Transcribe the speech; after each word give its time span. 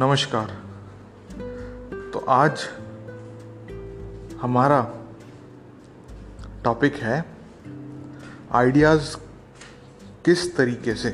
नमस्कार। 0.00 0.50
तो 2.12 2.18
आज 2.28 2.60
हमारा 4.40 4.78
टॉपिक 6.64 6.94
है 6.94 7.24
आइडियाज़ 8.52 9.16
किस 10.24 10.56
तरीके 10.56 10.94
से 10.94 11.12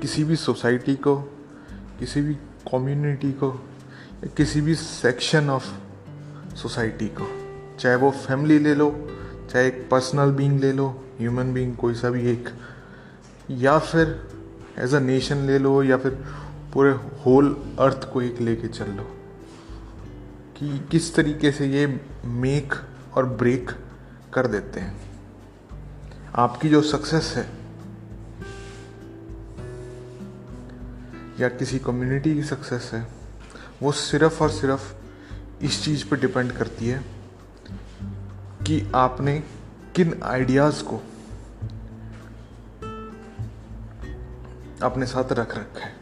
किसी 0.00 0.24
भी 0.24 0.36
सोसाइटी 0.36 0.96
को, 0.96 1.16
किसी 1.98 2.22
भी 2.22 2.34
कम्युनिटी 2.72 3.32
को, 3.32 3.50
या 4.24 4.28
किसी 4.36 4.60
भी 4.60 4.74
सेक्शन 4.74 5.50
ऑफ़ 5.50 5.68
सोसाइटी 6.56 7.08
को, 7.20 7.28
चाहे 7.76 7.96
वो 7.96 8.10
फैमिली 8.10 8.58
ले 8.58 8.74
लो, 8.74 8.90
चाहे 9.50 9.66
एक 9.66 9.88
पर्सनल 9.90 10.30
बीइंग 10.30 10.60
ले 10.60 10.72
लो 10.72 10.88
ह्यूमन 11.18 11.54
बीइंग 11.54 11.76
कोई 11.76 11.94
सा 11.94 12.10
भी 12.10 12.30
एक, 12.30 12.48
या 13.50 13.78
फिर 13.78 14.39
एज 14.80 14.94
अ 14.94 14.98
नेशन 14.98 15.36
ले 15.36 15.58
लो 15.58 15.82
या 15.82 15.96
फिर 15.96 16.24
पूरे 16.74 16.90
होल 16.92 17.76
अर्थ 17.78 18.12
को 18.12 18.22
एक 18.22 18.40
लेके 18.40 18.68
चल 18.68 18.90
लो। 18.90 19.16
कि 20.56 20.88
किस 20.90 21.14
तरीके 21.14 21.52
से 21.52 21.66
ये 21.66 22.00
मेक 22.24 22.74
और 23.14 23.26
ब्रेक 23.26 23.70
कर 24.34 24.46
देते 24.46 24.80
हैं। 24.80 25.00
आपकी 26.34 26.68
जो 26.68 26.82
सक्सेस 26.82 27.34
है, 27.36 27.50
या 31.40 31.48
किसी 31.48 31.78
कम्युनिटी 31.78 32.34
की 32.34 32.42
सक्सेस 32.42 32.90
है, 32.94 33.06
वो 33.82 33.92
सिर्फ़ 33.92 34.42
और 34.42 34.50
सिर्फ़ 34.50 34.94
इस 35.64 35.84
चीज़ 35.84 36.04
पे 36.06 36.16
डिपेंड 36.16 36.52
करती 36.52 36.86
है 36.86 37.04
कि 38.66 38.92
आपने 38.94 39.44
किन 39.94 40.20
आइडियाज़ 40.24 40.82
को 40.82 41.09
अपने 44.82 45.06
साथ 45.06 45.32
रख 45.32 45.56
रखा 45.56 45.80
है। 45.80 45.98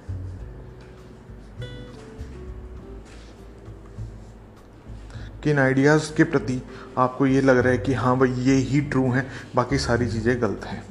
किन 5.43 5.59
आइडियाज़ 5.59 6.13
के 6.15 6.25
प्रति 6.25 6.61
आपको 6.99 7.27
ये 7.27 7.41
लग 7.41 7.59
रहा 7.59 7.73
है 7.73 7.79
कि 7.79 7.95
हाँ 7.95 8.17
भाई, 8.19 8.31
ये 8.31 8.55
ही 8.55 8.81
ट्रू 8.81 9.11
है, 9.11 9.27
बाकी 9.55 9.79
सारी 9.79 10.09
चीज़ें 10.11 10.41
गलत 10.43 10.65
हैं। 10.65 10.83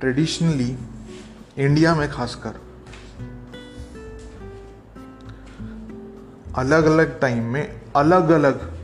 ट्रेडिशनली 0.00 0.76
इंडिया 1.58 1.94
में 1.94 2.08
खासकर 2.10 2.60
अलग 6.56 6.84
अलग 6.84 7.20
टाइम 7.20 7.44
में 7.44 7.80
अलग 7.96 8.30
अलग 8.30 8.77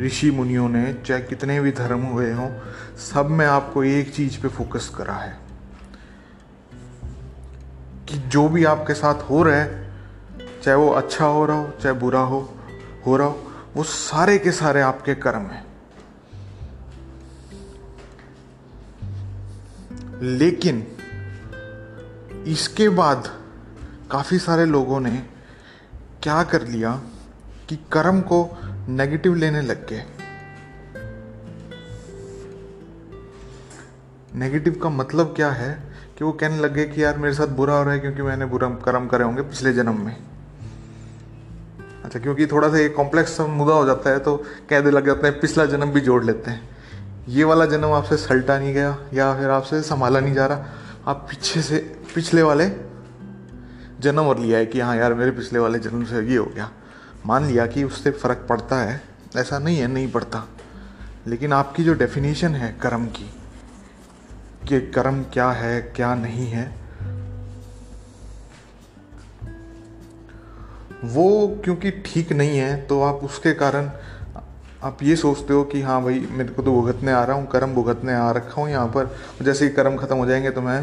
ऋषि 0.00 0.30
मुनियों 0.30 0.68
ने, 0.68 0.94
चाहे 1.06 1.20
कितने 1.20 1.60
भी 1.60 1.72
धर्म 1.72 2.00
हुए 2.00 2.32
हों, 2.32 2.50
सब 2.96 3.26
में 3.26 3.46
आपको 3.46 3.84
एक 3.84 4.14
चीज़ 4.14 4.40
पे 4.40 4.48
फोकस 4.48 4.92
करा 4.94 5.14
है। 5.14 5.38
कि 8.08 8.18
जो 8.18 8.48
भी 8.48 8.64
आपके 8.64 8.94
साथ 8.94 9.14
हो 9.14 9.42
रहा 9.42 9.56
है, 9.56 9.90
चाहे 10.62 10.76
वो 10.76 10.88
अच्छा 10.88 11.24
हो 11.24 11.46
रहा 11.46 11.56
हो, 11.56 11.72
चाहे 11.82 11.94
बुरा 11.94 12.20
हो 12.20 12.54
हो 13.06 13.16
रहा 13.16 13.26
हो, 13.26 13.52
वो 13.74 13.82
सारे 13.82 14.38
के 14.38 14.52
सारे 14.52 14.80
आपके 14.80 15.14
कर्म 15.14 15.42
हैं। 15.42 15.66
लेकिन 20.22 20.86
इसके 22.46 22.88
बाद 22.88 23.40
काफ़ी 24.10 24.38
सारे 24.38 24.64
लोगों 24.64 25.00
ने 25.00 25.26
क्या 26.22 26.42
कर 26.42 26.66
लिया 26.66 27.02
कि 27.68 27.76
कर्म 27.76 28.20
को 28.20 28.58
नेगेटिव 28.90 29.34
लेने 29.34 29.60
लग 29.62 29.86
गए। 29.88 30.04
नेगेटिव 34.34 34.78
का 34.82 34.88
मतलब 34.88 35.32
क्या 35.36 35.50
है 35.50 35.72
कि 36.18 36.24
वो 36.24 36.32
कहने 36.32 36.58
लगे 36.58 36.84
कि 36.84 37.02
यार 37.04 37.18
मेरे 37.18 37.34
साथ 37.34 37.46
बुरा 37.56 37.74
हो 37.74 37.82
रहा 37.84 37.92
है 37.92 37.98
क्योंकि 37.98 38.22
मैंने 38.22 38.46
बुरा 38.46 38.68
कर्म 38.84 39.06
करे 39.06 39.24
होंगे 39.24 39.42
पिछले 39.42 39.72
जन्म 39.72 40.00
में। 40.04 40.16
अच्छा 42.04 42.18
क्योंकि 42.18 42.46
थोड़ा 42.46 42.68
सा 42.68 42.78
एक 42.78 42.94
कॉम्प्लेक्स 42.96 43.40
मुद्दा 43.40 43.74
हो 43.74 43.84
जाता 43.86 44.10
है 44.10 44.18
तो 44.18 44.36
कहने 44.70 44.90
लग 44.90 45.06
जाते 45.06 45.26
हैं, 45.26 45.40
पिछला 45.40 45.64
जन्म 45.66 45.90
भी 45.90 46.00
जोड़ 46.00 46.24
लेते 46.24 46.50
हैं। 46.50 46.68
ये 47.28 47.44
वाला 47.44 47.64
जन्म 47.66 47.92
आपसे 47.92 48.16
सलटा 48.16 48.58
नहीं 48.58 48.74
गया 48.74 48.96
या 49.14 49.32
फिर 49.34 49.50
आपसे 49.50 49.82
संभाला 49.82 50.20
नहीं 50.20 50.34
जा 50.34 50.46
रहा। 50.46 50.66
आप 51.06 51.26
पीछे 51.30 51.62
से, 51.62 51.78
पिछले 52.14 52.42
वाले 52.42 52.70
जन्म 54.00 54.20
और 54.20 54.38
लिया 54.38 54.58
है 54.58 54.66
कि 54.66 54.80
हाँ 54.80 54.96
यार 54.96 55.14
मेरे 55.14 55.30
पिछले 55.30 55.58
वाले 55.58 55.78
जन्म 55.78 56.04
से 56.04 56.26
ये 56.26 56.36
हो 56.36 56.46
गया। 56.54 56.70
मान 57.26 57.46
लिया 57.46 57.66
कि 57.66 57.84
उससे 57.84 58.10
फ़र्क 58.10 58.46
पड़ता 58.48 58.76
है, 58.76 59.00
ऐसा 59.36 59.58
नहीं 59.58 59.78
है, 59.78 59.86
नहीं 59.86 60.10
पड़ता। 60.12 60.46
लेकिन 61.26 61.52
आपकी 61.52 61.84
जो 61.84 61.94
डेफिनेशन 61.94 62.54
है 62.54 62.72
कर्म 62.82 63.06
की, 63.06 63.30
कि 64.68 64.80
कर्म 64.90 65.22
क्या 65.32 65.50
है, 65.50 65.80
क्या 65.96 66.14
नहीं 66.14 66.46
है, 66.46 66.64
वो 71.04 71.60
क्योंकि 71.64 71.90
ठीक 72.06 72.32
नहीं 72.32 72.58
है 72.58 72.74
तो 72.86 73.00
आप 73.02 73.20
उसके 73.24 73.52
कारण, 73.54 73.90
आप 74.82 75.02
ये 75.02 75.16
सोचते 75.16 75.52
हो 75.52 75.62
कि 75.64 75.80
हाँ 75.82 76.02
भाई, 76.02 76.18
मेरे 76.30 76.52
को 76.54 76.62
तो 76.62 76.72
भुगतने 76.72 77.12
आ 77.12 77.22
रहा 77.24 77.36
हूँ, 77.36 77.46
कर्म 77.46 77.74
भुगतने 77.74 78.14
आ 78.14 78.30
रखा 78.30 78.60
हूँ 78.60 78.68
यहाँ 78.70 78.86
पर। 78.88 79.16
जैसे 79.42 79.64
ही 79.64 79.70
कर्म 79.70 79.96
खत्म 79.96 80.16
हो 80.16 80.26
जाएँगे 80.26 80.50
तो 80.50 80.60
मैं 80.60 80.82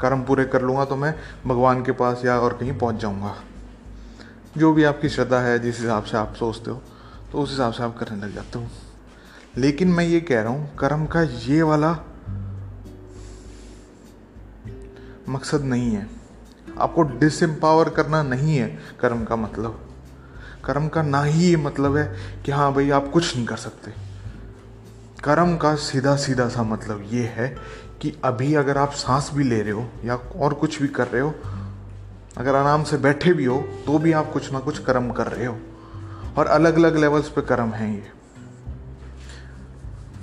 कर्म 0.00 0.22
पूरे 0.22 0.44
कर 0.44 0.62
लूँगा 0.62 0.84
तो 0.84 0.96
मैं 0.96 1.14
भगवान 1.46 1.82
के 1.84 1.92
पास 1.92 2.24
या 2.24 2.38
और 2.40 2.52
कहीं 2.52 2.78
पहुँच 2.78 2.96
जाऊँगा। 2.96 3.34
जो 4.58 4.72
भी 4.72 4.84
आपकी 4.84 5.08
श्रद्धा 5.08 5.38
है, 5.40 5.58
जिस 5.58 5.80
हिसाब 5.80 6.04
से 6.04 6.16
आप 6.16 6.34
सोचते 6.34 6.70
हो 6.70 6.82
तो 7.32 7.38
उस 7.38 7.50
हिसाब 7.50 7.72
से 7.72 7.82
आप 7.82 7.96
करने 7.98 8.20
लग 8.20 8.34
जाते 8.34 8.58
हो। 8.58 8.66
लेकिन 9.56 9.88
मैं 9.88 10.04
ये 10.04 10.20
कह 10.20 10.40
रहा 10.40 10.52
हूँ, 10.52 10.74
कर्म 10.76 11.06
का 11.06 11.22
ये 11.22 11.62
वाला 11.62 11.90
मकसद 15.28 15.62
नहीं 15.62 15.90
है। 15.90 16.06
आपको 16.78 17.02
डिसम्पावर 17.02 17.88
करना 17.88 18.22
नहीं 18.22 18.56
है 18.56 18.68
कर्म 19.00 19.24
का 19.24 19.36
मतलब। 19.36 19.80
कर्म 20.64 20.88
का 20.88 21.02
ना 21.02 21.22
ही 21.22 21.48
ये 21.48 21.56
मतलब 21.56 21.96
है 21.96 22.04
कि 22.42 22.52
हाँ 22.52 22.72
भाई, 22.74 22.90
आप 22.90 23.10
कुछ 23.12 23.34
नहीं 23.36 23.46
कर 23.46 23.56
सकते। 23.56 23.90
कर्म 25.24 25.56
का 25.56 25.74
सीधा 25.74 26.14
सीधा 26.16 26.48
सा 26.48 26.62
मतलब 26.62 27.08
ये 27.12 27.22
है 27.26 27.48
कि 28.00 28.12
अभी 28.24 28.54
अगर 28.54 28.78
आप 28.78 28.92
सांस 28.92 29.30
भी 29.34 29.44
ले 29.44 29.60
रहे 29.62 29.72
हो 29.72 29.88
या 30.04 30.16
और 30.16 30.54
कुछ 30.54 30.80
भी 30.82 30.88
कर 30.88 31.08
रहे 31.08 31.22
हो 31.22 31.34
अगर 32.36 32.54
आराम 32.54 32.82
से 32.84 32.96
बैठे 32.98 33.32
भी 33.32 33.44
हो 33.44 33.56
तो 33.86 33.98
भी 33.98 34.12
आप 34.12 34.32
कुछ 34.32 34.52
ना 34.52 34.58
कुछ 34.60 34.78
कर्म 34.84 35.10
कर 35.10 35.26
रहे 35.26 35.46
हो। 35.46 35.56
और 36.38 36.46
अलग 36.48 36.76
अलग 36.76 36.96
लेवल्स 36.96 37.28
पे 37.28 37.42
कर्म 37.42 37.70
हैं 37.72 37.94
ये। 37.94 38.12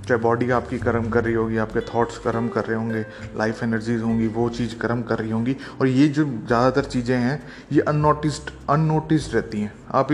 चाहे 0.02 0.20
बॉडी 0.22 0.50
आपकी 0.52 0.78
कर्म 0.80 1.10
कर 1.10 1.24
रही 1.24 1.34
होगी, 1.34 1.58
आपके 1.58 1.80
थॉट्स 1.88 2.18
कर्म 2.18 2.48
कर 2.48 2.66
रहे 2.66 2.78
होंगे 2.78 3.06
लाइफ 3.38 3.62
एनर्जीज 3.64 4.02
होंगी, 4.02 4.28
वो 4.28 4.48
चीज़ 4.50 4.76
कर्म 4.76 5.02
कर 5.02 5.20
रही 5.20 5.32
होंगी। 5.32 5.56
और 5.82 5.88
ये 5.88 6.08
जो 6.08 6.26
ज़्यादातर 6.26 6.86
चीज़ें 6.86 7.18
हैं, 7.18 7.44
ये 7.72 7.82
अननोटिस्ड 7.82 8.50
अननोटिस्ड 8.70 9.36
रहती 9.36 9.62
हैं। 9.62 9.74
आप 9.90 10.12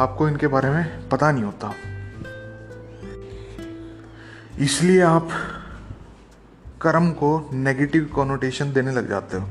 आपको 0.00 0.28
इनके 0.28 0.46
बारे 0.46 0.70
में 0.70 1.08
पता 1.08 1.30
नहीं 1.32 1.44
होता। 1.44 1.72
इसलिए 4.60 5.00
आप 5.00 5.28
कर्म 6.82 7.10
को 7.12 7.50
नेगेटिव 7.52 8.08
कॉनोटेशन 8.14 8.72
देने 8.72 8.92
लग 8.92 9.08
जाते 9.08 9.36
हो। 9.36 9.48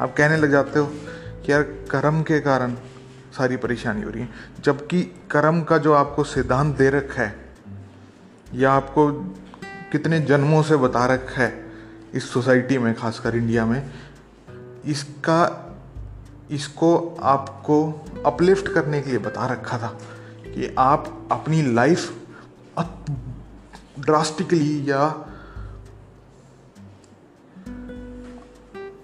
आप 0.00 0.14
कहने 0.16 0.36
लग 0.36 0.50
जाते 0.50 0.78
हो 0.78 0.86
कि 1.44 1.52
यार 1.52 1.62
कर्म 1.62 2.22
के 2.22 2.40
कारण 2.40 2.74
सारी 3.36 3.56
परेशानी 3.56 4.02
हो 4.02 4.10
रही 4.10 4.22
है। 4.22 4.28
जबकि 4.64 5.02
कर्म 5.30 5.62
का 5.62 5.78
जो 5.78 5.92
आपको 5.92 6.24
सिद्धांत 6.24 6.76
दे 6.76 6.90
रखा 6.90 7.22
है, 7.22 7.34
या 8.54 8.72
आपको 8.72 9.10
कितने 9.92 10.20
जन्मों 10.20 10.62
से 10.62 10.76
बता 10.76 11.06
रखा 11.06 11.42
है 11.42 11.64
इस 12.14 12.30
सोसाइटी 12.30 12.78
में, 12.78 12.94
खासकर 12.94 13.36
इंडिया 13.36 13.66
में, 13.66 13.90
इसका, 14.84 15.40
इसको 16.50 17.16
आपको 17.22 18.06
अपलिफ्ट 18.26 18.68
करने 18.68 19.00
के 19.02 19.10
लिए 19.10 19.18
बता 19.18 19.46
रखा 19.46 19.78
था 19.78 19.98
कि 20.44 20.74
आप 20.78 21.28
अपनी 21.32 21.62
लाइफ 21.62 22.12
ड्रास्टिकली 24.00 24.90
या 24.90 25.04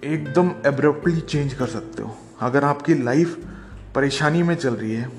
एकदम 0.03 0.51
एब्रप्टली 0.65 1.21
चेंज 1.21 1.53
कर 1.53 1.67
सकते 1.67 2.03
हो। 2.03 2.17
अगर 2.39 2.63
आपकी 2.63 3.03
लाइफ 3.03 3.47
परेशानी 3.95 4.43
में 4.43 4.55
चल 4.55 4.73
रही 4.73 4.93
है, 4.93 5.09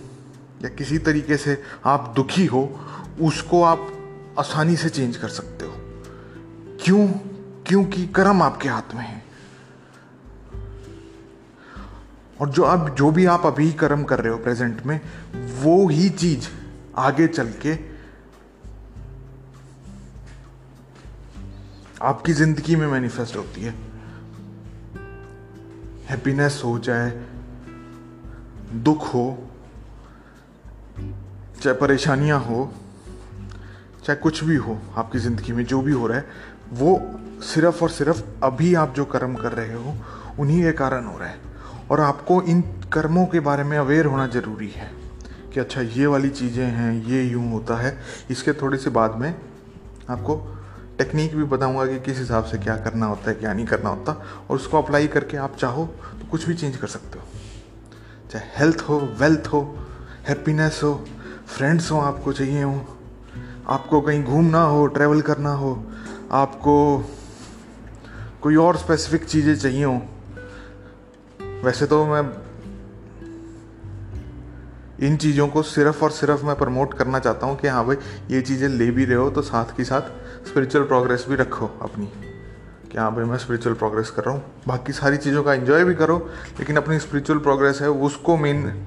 या 0.63 0.69
किसी 0.69 0.99
तरीके 0.99 1.37
से 1.37 1.63
आप 1.85 2.13
दुखी 2.17 2.47
हो, 2.47 2.81
उसको 3.21 3.63
आप 3.63 3.93
आसानी 4.39 4.77
से 4.77 4.89
चेंज 4.89 5.17
कर 5.17 5.29
सकते 5.29 5.65
हो। 5.65 5.73
क्यों? 6.85 7.09
क्योंकि 7.67 8.07
कर्म 8.07 8.43
आपके 8.43 8.69
हाथ 8.69 8.95
में 8.95 9.05
है। 9.05 9.25
और 12.41 12.49
जो 12.51 12.63
आप, 12.63 12.91
जो 12.91 13.11
भी 13.11 13.27
आप 13.27 13.47
अभी 13.47 13.73
कर्म 13.73 14.05
कर 14.05 14.21
रहे 14.21 14.33
हो 14.33 14.39
प्रेजेंट 14.39 14.83
में, 14.87 15.01
वो 15.35 15.89
ही 15.89 16.11
चीज़ 16.11 16.49
आगे 16.97 17.27
चल 17.27 17.53
के 17.67 17.79
आपकी 22.03 22.33
ज़िंदगी 22.33 22.77
में 22.77 22.87
मैनिफेस्ट 22.87 23.37
होती 23.37 23.61
है। 23.61 23.94
हैप्पीनेस 26.09 26.63
हो, 26.65 26.79
चाहे 26.79 27.11
दुख 28.75 29.15
हो, 29.15 29.49
चाहे 31.63 31.77
परेशानियाँ 31.77 32.41
हो, 32.41 32.73
चाहे 34.05 34.17
कुछ 34.17 34.45
भी 34.45 34.57
हो, 34.57 34.79
आपकी 34.97 35.19
ज़िंदगी 35.19 35.53
में 35.53 35.65
जो 35.65 35.83
भी 35.83 35.93
हो 35.93 36.07
रहा 36.07 36.19
है, 36.19 36.27
वो 36.73 37.21
सिर्फ़ 37.43 37.83
और 37.83 37.91
सिर्फ़ 37.91 38.23
अभी 38.43 38.75
आप 38.75 38.95
जो 38.95 39.05
कर्म 39.05 39.35
कर 39.35 39.53
रहे 39.53 39.75
हो, 39.75 39.95
उन्हीं 40.39 40.63
के 40.63 40.73
कारण 40.73 41.05
हो 41.05 41.19
रहा 41.19 41.29
है। 41.29 41.39
और 41.91 42.01
आपको 42.01 42.43
इन 42.43 42.61
कर्मों 42.93 43.27
के 43.27 43.41
बारे 43.41 43.65
में 43.65 43.79
अवेयर 43.79 44.07
होना 44.07 44.27
ज़रूरी 44.27 44.69
है 44.69 44.91
कि 45.55 45.61
अच्छा 45.61 45.81
ये 45.81 46.07
वाली 46.07 46.31
चीज़ें 46.31 46.67
हैं, 46.67 47.05
ये 47.05 47.23
यूँ 47.23 47.51
होता 47.51 47.77
है। 47.77 47.99
इसके 48.31 48.53
थोड़े 48.53 48.79
से 48.79 48.91
बाद 48.91 49.15
में 49.15 49.35
आपको 50.11 50.54
टेक्निक 50.99 51.35
भी 51.37 51.45
बताऊँगा 51.47 51.87
कि 51.87 51.99
किस 52.01 52.19
हिसाब 52.19 52.45
से 52.45 52.59
क्या 52.59 52.77
करना 52.77 53.07
होता 53.07 53.31
है, 53.31 53.35
क्या 53.35 53.53
नहीं 53.53 53.67
करना 53.67 53.91
होता, 53.91 54.13
और 54.51 54.57
उसको 54.57 54.79
अप्लाई 54.79 55.07
करके 55.09 55.37
आप 55.37 55.57
चाहो 55.57 55.87
तो 55.87 56.27
कुछ 56.31 56.47
भी 56.49 56.55
चेंज 56.55 56.77
कर 56.77 56.87
सकते 56.89 57.19
हो। 57.19 57.25
चाहे 58.31 58.45
हेल्थ 58.57 58.85
हो 58.89 58.99
वेल्थ 59.21 59.49
हो 59.53 59.63
हैप्पीनेस 60.29 60.81
हो 60.85 60.95
फ्रेंड्स 61.47 61.91
हो, 61.91 61.99
आपको 62.01 62.33
चाहिए 62.33 62.63
हो, 62.63 62.81
आपको 63.69 64.01
कहीं 64.01 64.23
घूमना 64.25 64.63
हो 64.63 64.87
ट्रैवल 64.87 65.21
करना 65.23 65.53
हो, 65.55 65.73
आपको 66.33 66.77
कोई 68.43 68.57
और 68.57 68.77
स्पेसिफिक 68.77 69.25
चीज़ें 69.25 69.57
चाहिए 69.57 69.85
हो। 69.85 70.01
वैसे 71.65 71.87
तो 71.87 72.05
मैं 72.07 72.23
इन 75.01 75.17
चीज़ों 75.17 75.49
को 75.49 75.63
सिर्फ़ 75.63 76.05
और 76.05 76.11
सिर्फ़ 76.11 76.45
मैं 76.45 76.57
प्रमोट 76.57 76.95
करना 76.95 77.19
चाहता 77.19 77.47
हूँ 77.47 77.59
कि 77.59 77.69
हाँ 77.69 77.87
भाई, 77.87 77.97
ये 78.31 78.41
चीज़ें 78.41 78.69
ले 78.69 78.91
भी 78.91 79.05
रहे 79.05 79.17
हो 79.17 79.31
तो 79.31 79.43
साथ 79.43 79.77
के 79.77 79.85
साथ 79.85 80.03
स्पिरिचुअल 80.47 80.85
प्रोग्रेस 80.85 81.27
भी 81.29 81.37
रखो 81.37 81.67
अपनी। 81.67 82.07
कि 82.93 82.99
हाँ 82.99 83.15
भाई, 83.15 83.25
मैं 83.25 83.39
स्पिरिचुअल 83.39 83.75
प्रोग्रेस 83.75 84.11
कर 84.11 84.25
रहा 84.25 84.35
हूँ। 84.35 84.45
बाकी 84.69 84.93
सारी 84.93 85.17
चीज़ों 85.17 85.43
का 85.43 85.55
एंजॉय 85.55 85.85
भी 85.85 85.95
करो, 85.95 86.31
लेकिन 86.59 86.77
अपनी 86.77 86.99
स्पिरिचुअल 86.99 87.39
प्रोग्रेस 87.39 87.79
है, 87.81 87.91
उसको 87.91 88.37
मेन 88.37 88.87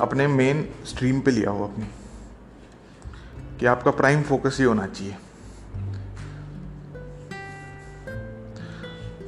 अपने 0.00 0.26
मेन 0.26 0.68
स्ट्रीम 0.84 1.20
पे 1.20 1.30
लिया 1.30 1.50
हो 1.50 1.64
अपनी। 1.64 1.86
कि 3.60 3.66
आपका 3.66 3.90
प्राइम 3.90 4.22
फोकस 4.22 4.56
ही 4.58 4.64
होना 4.64 4.86
चाहिए। 4.86 5.16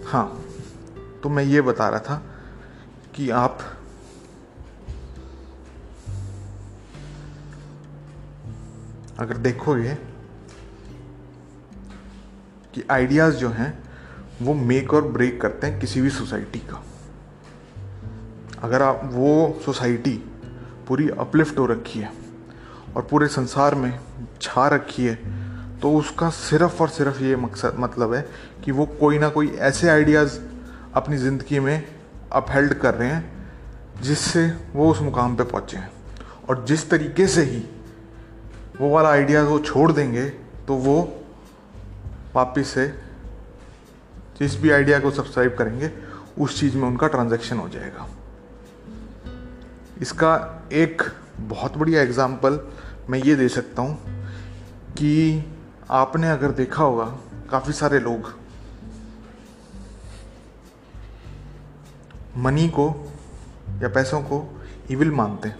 हाँ 0.06 0.44
तो 1.22 1.28
मैं 1.28 1.44
ये 1.44 1.60
बता 1.60 1.88
रहा 1.88 2.00
था 2.00 2.33
कि 3.14 3.30
आप 3.30 3.58
अगर 9.18 9.36
देखोगे 9.36 9.94
कि 12.74 12.82
आइडियाज़ 12.90 13.36
जो 13.36 13.48
हैं, 13.48 13.82
वो 14.42 14.54
मेक 14.54 14.94
और 14.94 15.08
ब्रेक 15.08 15.40
करते 15.40 15.66
हैं 15.66 15.80
किसी 15.80 16.00
भी 16.00 16.10
सोसाइटी 16.10 16.58
का। 16.58 16.82
अगर 18.62 18.82
आप 18.82 19.00
वो 19.04 19.60
सोसाइटी 19.64 20.16
पूरी 20.88 21.08
अपलिफ्ट 21.08 21.58
हो 21.58 21.66
रखी 21.66 22.00
है 22.00 22.12
और 22.96 23.02
पूरे 23.02 23.28
संसार 23.28 23.74
में 23.74 23.98
छा 24.42 24.68
रखी 24.68 25.04
है 25.04 25.14
तो 25.80 25.94
उसका 25.96 26.30
सिर्फ़ 26.30 26.82
और 26.82 26.88
सिर्फ़ 26.88 27.22
ये 27.22 27.36
मकसद 27.36 27.76
मतलब 27.78 28.14
है 28.14 28.28
कि 28.64 28.72
वो 28.72 28.86
कोई 29.00 29.18
ना 29.18 29.28
कोई 29.28 29.48
ऐसे 29.48 29.88
आइडियाज़ 29.88 30.38
अपनी 30.94 31.16
ज़िंदगी 31.16 31.60
में 31.60 31.93
अपहेल्ड 32.32 32.74
कर 32.74 32.94
रहे 32.94 33.08
हैं, 33.08 34.02
जिससे 34.02 34.46
वो 34.72 34.90
उस 34.90 35.00
मुकाम 35.02 35.36
पे 35.36 35.44
पहुँचे 35.44 35.76
हैं। 35.76 35.90
और 36.48 36.64
जिस 36.64 36.88
तरीके 36.90 37.26
से 37.26 37.42
ही 37.42 37.62
वो 38.80 38.88
वाला 38.90 39.08
आइडिया 39.08 39.42
वो 39.44 39.58
छोड़ 39.60 39.90
देंगे 39.92 40.28
तो 40.66 40.74
वो 40.76 40.96
वापिस 42.34 42.68
से 42.68 42.86
जिस 44.38 44.60
भी 44.60 44.70
आइडिया 44.70 44.98
को 44.98 45.10
सब्सक्राइब 45.10 45.54
करेंगे, 45.58 45.90
उस 46.38 46.58
चीज़ 46.60 46.76
में 46.76 46.86
उनका 46.88 47.08
ट्रांजैक्शन 47.08 47.58
हो 47.58 47.68
जाएगा। 47.68 48.06
इसका 50.02 50.32
एक 50.72 51.02
बहुत 51.40 51.76
बढ़िया 51.78 52.02
एग्ज़ाम्पल 52.02 52.58
मैं 53.10 53.18
ये 53.18 53.34
दे 53.36 53.48
सकता 53.48 53.82
हूँ 53.82 53.94
कि 54.92 55.44
आपने 55.90 56.30
अगर 56.30 56.50
देखा 56.52 56.84
होगा, 56.84 57.04
काफ़ी 57.50 57.72
सारे 57.72 57.98
लोग 58.00 58.32
मनी 62.36 62.68
को 62.68 62.88
या 63.82 63.88
पैसों 63.88 64.20
को 64.22 64.42
इविल 64.90 65.10
मानते 65.10 65.48
हैं। 65.48 65.58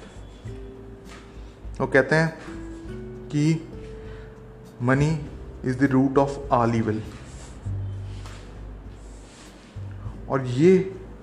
वो 1.81 1.87
कहते 1.87 2.17
हैं 2.17 3.29
कि 3.29 3.69
money 4.83 5.11
is 5.65 5.79
the 5.79 5.91
root 5.91 6.19
of 6.19 6.39
all 6.53 6.75
evil 6.75 7.03
और 10.29 10.47
ये 10.47 10.77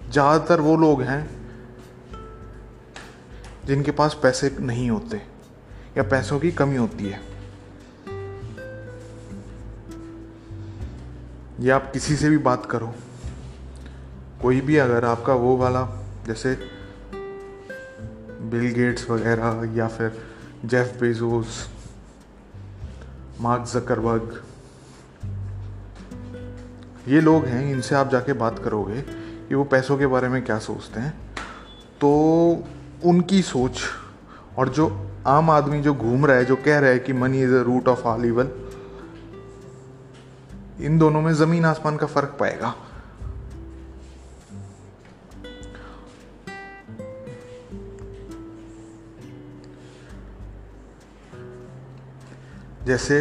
ज़्यादातर 0.09 0.61
वो 0.61 0.75
लोग 0.77 1.01
हैं 1.01 1.21
जिनके 3.65 3.91
पास 3.91 4.17
पैसे 4.23 4.55
नहीं 4.59 4.89
होते 4.89 5.17
या 5.97 6.03
पैसों 6.03 6.39
की 6.39 6.51
कमी 6.51 6.75
होती 6.75 7.09
है। 7.09 7.21
या 11.59 11.75
आप 11.75 11.91
किसी 11.93 12.15
से 12.15 12.29
भी 12.29 12.37
बात 12.37 12.65
करो। 12.65 12.93
कोई 14.41 14.61
भी 14.61 14.77
अगर 14.77 15.05
आपका 15.05 15.33
वो 15.33 15.55
वाला, 15.57 15.87
जैसे 16.27 16.53
बिल 18.51 18.71
गेट्स 18.73 19.09
वगैरह 19.09 19.71
या 19.75 19.87
फिर 19.87 20.21
जेफ 20.65 20.97
बेजोस 21.01 21.67
मार्क 23.41 23.65
जकरबर्ग 23.65 24.41
ये 27.07 27.21
लोग 27.21 27.45
हैं, 27.45 27.71
इनसे 27.71 27.95
आप 27.95 28.09
जाके 28.09 28.33
बात 28.33 28.59
करोगे 28.59 29.01
कि 29.01 29.55
वो 29.55 29.63
पैसों 29.63 29.97
के 29.97 30.07
बारे 30.07 30.27
में 30.29 30.43
क्या 30.45 30.57
सोचते 30.59 30.99
हैं। 30.99 31.13
तो 32.01 32.09
उनकी 33.05 33.41
सोच 33.41 33.81
और 34.57 34.69
जो 34.69 34.89
आम 35.27 35.49
आदमी 35.49 35.81
जो 35.81 35.93
घूम 35.93 36.25
रहा 36.25 36.37
है, 36.37 36.45
जो 36.45 36.55
कह 36.55 36.79
रहा 36.79 36.89
है 36.89 36.99
कि 36.99 37.13
money 37.13 37.41
is 37.43 37.53
a 37.53 37.61
root 37.61 37.87
of 37.87 38.03
all 38.03 38.25
evil 38.25 38.49
इन 40.81 40.97
दोनों 40.97 41.21
में 41.21 41.33
ज़मीन 41.33 41.65
आसमान 41.65 41.97
का 41.97 42.07
फ़र्क 42.07 42.37
पाएगा। 42.39 42.73
जैसे 52.85 53.17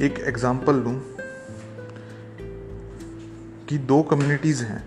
एक 0.00 0.18
एग्ज़ाम्पल 0.28 0.74
लूँ 0.74 0.94
कि 3.68 3.78
दो 3.88 4.02
कम्युनिटीज़ 4.02 4.62
हैं 4.64 4.82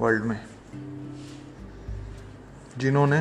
वर्ल्ड 0.00 0.24
में, 0.24 0.40
जिन्होंने 2.78 3.20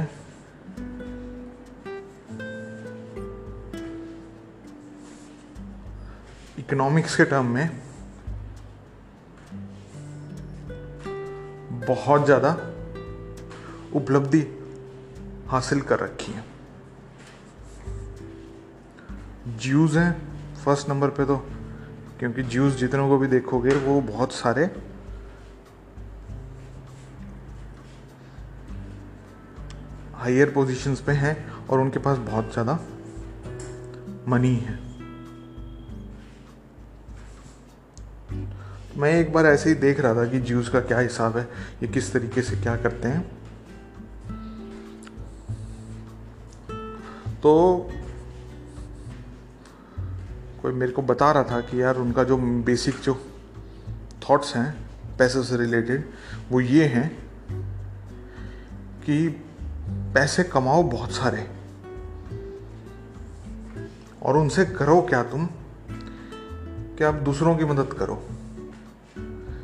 इकोनॉमिक्स 6.59 7.15
के 7.15 7.25
टर्म 7.25 7.45
में 7.45 7.69
बहुत 11.87 12.25
ज़्यादा 12.25 12.51
उपलब्धि 13.95 14.45
हासिल 15.47 15.81
कर 15.81 15.99
रखी 15.99 16.31
है। 16.31 16.56
ज्यूज़ 19.61 19.97
हैं 19.97 20.11
फ़र्स्ट 20.65 20.89
नंबर 20.89 21.09
पे 21.09 21.25
तो। 21.25 21.37
क्योंकि 22.19 22.43
ज्यूज़ 22.43 22.75
जितनों 22.75 23.07
को 23.09 23.17
भी 23.17 23.27
देखोगे, 23.27 23.69
वो 23.69 24.01
बहुत 24.01 24.31
सारे। 24.31 24.65
हायर 30.15 30.51
पोजीशंस 30.51 31.01
पे 31.01 31.11
हैं 31.11 31.35
और 31.67 31.79
उनके 31.79 31.99
पास 31.99 32.17
बहुत 32.17 32.51
ज़्यादा 32.53 32.79
मनी 34.27 34.55
है। 34.55 34.79
मैं 38.97 39.11
एक 39.11 39.33
बार 39.33 39.45
ऐसे 39.45 39.69
ही 39.69 39.75
देख 39.75 39.99
रहा 39.99 40.13
था 40.15 40.25
कि 40.25 40.39
ज्यूज़ 40.39 40.69
का 40.71 40.79
क्या 40.79 40.99
हिसाब 40.99 41.37
है, 41.37 41.43
ये 41.83 41.87
किस 41.87 42.13
तरीके 42.13 42.41
से 42.41 42.55
क्या 42.55 42.75
करते 42.75 43.07
हैं। 43.07 43.21
तो 47.41 47.53
कोई 50.67 50.75
मेरे 50.75 50.91
को 50.91 51.01
बता 51.01 51.31
रहा 51.31 51.43
था 51.43 51.61
कि 51.61 51.81
यार 51.81 51.95
उनका 51.95 52.23
जो 52.23 52.37
बेसिक 52.37 52.95
जो 52.95 53.25
थॉट्स 54.29 54.55
हैं, 54.55 54.89
पैसे 55.17 55.43
से 55.43 55.57
रिलेटेड 55.57 56.09
वो 56.49 56.61
ये 56.61 56.85
हैं 56.85 57.29
कि 59.05 59.29
पैसे 59.89 60.43
कमाओ 60.43 60.83
बहुत 60.83 61.11
सारे। 61.11 61.51
और 64.23 64.37
उनसे 64.37 64.65
करो 64.65 65.01
क्या 65.01 65.23
तुम? 65.23 65.49
कि 66.97 67.03
आप 67.03 67.13
दूसरों 67.13 67.57
की 67.57 67.65
मदद 67.65 67.93
करो। 67.93 68.27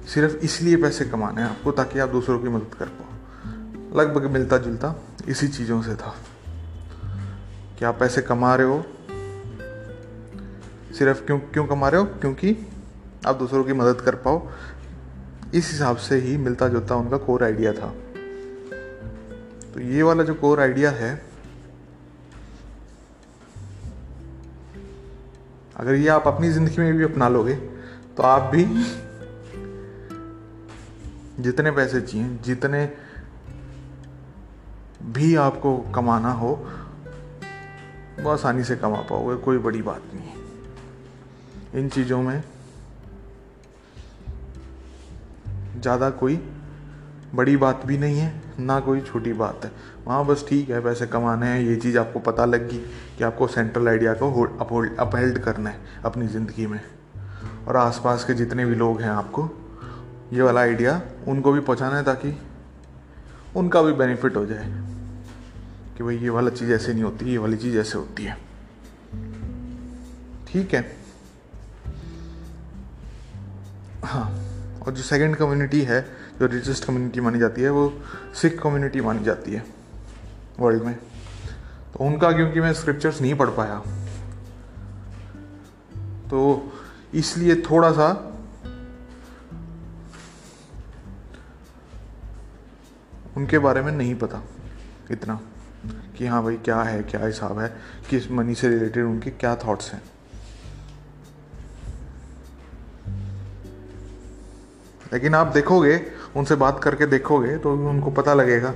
सिर्फ़ 0.08 0.36
इसलिए 0.36 0.76
पैसे 0.76 1.06
कमाने 1.06 1.42
हैं 1.42 1.50
आपको, 1.50 1.72
ताकि 1.72 2.00
आप 2.00 2.10
दूसरों 2.10 2.40
की 2.40 2.48
मदद 2.48 2.76
कर 2.76 2.86
पाओ। 2.86 3.10
लगभग 4.00 4.32
मिलता 4.32 4.58
जुलता 4.58 4.96
इसी 5.28 5.48
चीज़ों 5.48 5.82
से 5.82 5.96
था। 5.96 6.16
कि 7.80 7.86
आप 7.86 8.00
पैसे 8.00 8.22
कमा 8.22 8.56
रहे 8.56 8.68
हो 8.68 8.86
सिर्फ़ 10.94 11.26
क्यों 11.26 11.40
क्यों 11.40 11.66
कमा 11.68 11.90
रहे 11.90 12.02
हो? 12.02 12.06
क्योंकि 12.06 12.56
आप 13.28 13.36
दूसरों 13.36 13.64
की 13.64 13.74
मदद 13.74 14.02
कर 14.02 14.16
पाओ। 14.18 14.48
इस 15.54 15.72
हिसाब 15.72 15.98
से 15.98 16.16
ही 16.16 16.36
मिलता 16.38 16.68
जुलता 16.68 16.96
उनका 16.96 17.18
कोर 17.18 17.44
आइडिया 17.44 17.74
था। 17.74 17.94
तो 19.74 19.80
ये 19.80 20.04
वाला 20.04 20.24
जो 20.24 20.34
कोर 20.36 20.60
आइडिया 20.62 20.92
है, 20.92 21.14
अगर 25.76 25.96
ये 25.96 26.08
आप 26.08 26.28
अपनी 26.28 26.50
ज़िंदगी 26.50 26.82
में 26.82 26.94
भी 26.94 27.04
अपना 27.04 27.30
लोगे 27.30 27.54
तो 28.18 28.24
आप 28.24 28.52
भी 28.52 28.64
जितने 31.40 31.72
पैसे 31.72 32.02
चाहिए, 32.02 32.38
जितने 32.44 32.86
भी 35.14 35.34
आपको 35.38 35.78
कमाना 35.96 36.32
हो, 36.32 36.52
वो 38.20 38.30
आसानी 38.30 38.64
से 38.64 38.76
कमा 38.76 39.02
पाओगे, 39.02 39.36
कोई 39.36 39.58
बड़ी 39.58 39.82
बात 39.82 40.02
नहीं 40.14 40.28
है। 40.28 40.43
इन 41.76 41.90
चीज़ों 41.90 42.22
में 42.22 42.44
ज़्यादा 45.82 46.10
कोई 46.10 46.36
बड़ी 47.36 47.56
बात 47.58 47.86
भी 47.86 47.98
नहीं 47.98 48.20
है, 48.20 48.42
ना 48.60 48.80
कोई 48.80 49.02
छोटी 49.02 49.34
बात 49.34 49.66
है। 49.66 49.72
वहाँ 50.06 50.26
बस 50.26 50.46
ठीक 50.50 50.70
है, 50.70 50.80
पैसे 50.82 51.08
कमाने 51.08 51.48
हैं, 51.48 51.62
ये 51.62 51.76
चीज़ 51.76 51.98
आपको 51.98 52.20
पता 52.20 52.46
लग 52.46 52.70
गई 52.70 52.78
कि 53.18 53.24
आपको 53.24 53.48
सेंट्रल 53.48 53.88
आइडिया 53.88 54.14
को 54.14 54.44
अपहोल्ड 54.44 54.98
अपहेल्ड 55.00 55.40
करना 55.40 55.70
है 55.70 56.02
अपनी 56.06 56.28
ज़िंदगी 56.28 56.68
में। 56.68 56.80
और 57.68 57.78
आसपास 57.78 58.24
के 58.26 58.34
जितने 58.34 58.66
भी 58.66 58.76
लोग 58.76 59.02
हैं 59.02 59.10
आपको, 59.10 59.50
ये 60.34 60.42
वाला 60.42 60.62
आइडिया 60.62 61.02
उनको 61.28 61.52
भी 61.52 61.60
पहुँचाना 61.60 61.98
है 61.98 62.04
ताकि 62.04 62.38
उनका 63.56 63.82
भी 63.82 63.94
बेनिफिट 63.94 64.36
हो 64.36 64.46
जाए 64.46 64.68
कि 65.98 66.04
भाई 66.04 66.18
ये 66.18 66.30
वाला 66.30 66.50
चीज़ 66.50 66.72
ऐसे 66.74 66.94
नहीं 66.94 67.04
होती, 67.04 67.26
ये 67.26 67.38
वाली 67.38 67.58
चीज़ 67.58 67.78
ऐसे 67.78 67.98
होती 67.98 68.24
है। 68.24 68.38
ठीक 70.48 70.74
है? 70.74 71.03
हाँ 74.04 74.26
और 74.86 74.94
जो 74.94 75.04
सेकंड 75.04 75.36
कम्युनिटी 75.36 75.82
है, 75.82 76.02
जो 76.40 76.46
रिचेस्ट 76.46 76.86
कम्युनिटी 76.86 77.22
मानी 77.22 77.40
जाती 77.40 77.62
है, 77.62 77.70
वो 77.70 77.94
सिख 78.42 78.60
कम्युनिटी 78.62 79.02
मानी 79.02 79.24
जाती 79.24 79.52
है 79.52 79.66
वर्ल्ड 80.60 80.84
में। 80.84 80.96
तो 80.96 82.04
उनका, 82.06 82.32
क्योंकि 82.32 82.62
मैं 82.62 82.74
स्क्रिप्चर्स 82.74 83.22
नहीं 83.22 83.36
पढ़ 83.36 83.50
पाया 83.50 83.80
तो 86.30 86.72
इसलिए 87.14 87.56
थोड़ा 87.62 87.92
सा 87.92 88.08
उनके 93.38 93.60
बारे 93.60 93.82
में 93.82 93.92
नहीं 93.92 94.16
पता 94.16 94.42
इतना, 95.12 95.40
कि 96.18 96.26
हाँ 96.28 96.44
भाई, 96.44 96.58
क्या 96.58 96.82
है, 96.82 97.02
क्या 97.04 97.26
हिसाब 97.26 97.60
है, 97.60 97.68
किस 98.10 98.30
मनी 98.32 98.56
से 98.56 98.70
रिलेटेड 98.70 99.06
उनके 99.06 99.32
क्या 99.32 99.56
थॉट्स 99.56 99.92
हैं। 99.92 100.02
लेकिन 105.14 105.36
आप 105.36 105.48
देखोगे, 105.48 106.00
उनसे 106.36 106.56
बात 106.56 106.84
करके 106.84 107.06
देखोगे 107.06 107.58
तो 107.58 107.74
उनको 107.90 108.12
पता 108.12 108.34
लगेगा 108.34 108.72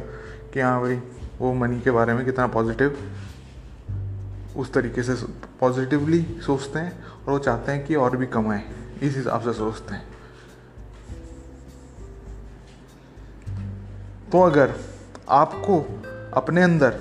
कि 0.54 0.60
हाँ 0.60 0.82
भाई, 0.82 1.02
वो 1.40 1.54
मनी 1.54 1.80
के 1.82 1.92
बारे 1.92 2.14
में 2.14 2.26
कितना 2.26 2.48
पॉजिटिव 2.48 2.98
उस 4.56 4.74
तरीके 4.74 5.04
से 5.04 5.14
पॉजिटिवली 5.60 6.22
सोचते 6.46 6.80
हैं 6.80 6.92
और 7.04 7.32
वो 7.32 7.40
चाहते 7.40 7.72
हैं 7.72 7.86
कि 7.86 7.96
और 7.96 8.18
भी 8.18 8.28
कमाएँ 8.28 8.64
इस 9.02 9.16
हिसाब 9.18 9.42
से 9.42 9.54
सोचते 9.54 9.96
हैं। 9.96 10.06
तो 14.32 14.42
अगर 14.42 14.74
आपको 15.30 15.80
अपने 16.34 16.64
अंदर 16.64 17.00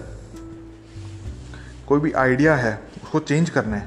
कोई 1.88 2.00
भी 2.00 2.12
आइडिया 2.12 2.54
है, 2.56 2.74
उसको 3.04 3.18
चेंज 3.18 3.50
करना 3.50 3.76
है, 3.76 3.86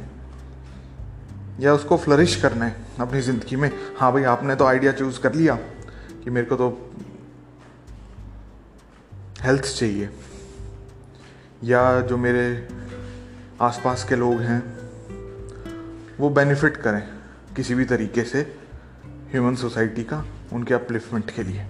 या 1.59 1.73
उसको 1.73 1.97
फ्लरिश 1.97 2.35
करना 2.35 2.65
है 2.65 2.88
अपनी 2.99 3.21
ज़िंदगी 3.21 3.55
में। 3.55 3.71
हाँ 3.97 4.11
भाई, 4.13 4.23
आपने 4.23 4.55
तो 4.55 4.65
आइडिया 4.65 4.91
चूज़ 4.91 5.19
कर 5.19 5.33
लिया 5.33 5.55
कि 6.23 6.29
मेरे 6.29 6.45
को 6.45 6.55
तो 6.55 6.69
हेल्थ 9.43 9.63
चाहिए। 9.63 10.09
या 11.63 12.01
जो 12.01 12.17
मेरे 12.17 12.67
आसपास 13.61 14.03
के 14.03 14.15
लोग 14.15 14.41
हैं, 14.41 14.61
वो 16.19 16.29
बेनिफिट 16.29 16.77
करें 16.77 17.01
किसी 17.55 17.75
भी 17.75 17.85
तरीके 17.85 18.23
से 18.23 18.41
ह्यूमन 19.31 19.55
सोसाइटी 19.55 20.03
का, 20.03 20.23
उनके 20.53 20.73
अपलिफ्टमेंट 20.73 21.31
के 21.31 21.43
लिए। 21.43 21.65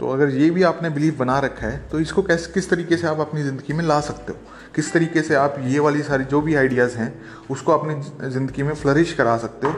तो 0.00 0.08
अगर 0.08 0.28
ये 0.30 0.48
भी 0.50 0.62
आपने 0.62 0.90
बिलीव 0.90 1.16
बना 1.18 1.38
रखा 1.38 1.66
है 1.66 1.78
तो 1.88 1.98
इसको 2.00 2.22
कैसे, 2.22 2.52
किस 2.52 2.68
तरीके 2.70 2.96
से 2.96 3.06
आप 3.06 3.18
अपनी 3.20 3.42
ज़िंदगी 3.42 3.72
में 3.72 3.84
ला 3.84 4.00
सकते 4.00 4.32
हो? 4.32 4.38
किस 4.74 4.92
तरीके 4.92 5.22
से 5.22 5.34
आप 5.34 5.56
ये 5.60 5.78
वाली 5.78 6.02
सारी 6.02 6.24
जो 6.24 6.40
भी 6.40 6.54
आइडियाज़ 6.54 6.96
हैं, 6.96 7.12
उसको 7.50 7.72
अपनी 7.72 8.30
ज़िंदगी 8.30 8.62
में 8.62 8.74
फ्लरिश 8.74 9.12
करा 9.12 9.36
सकते 9.36 9.66
हो, 9.66 9.72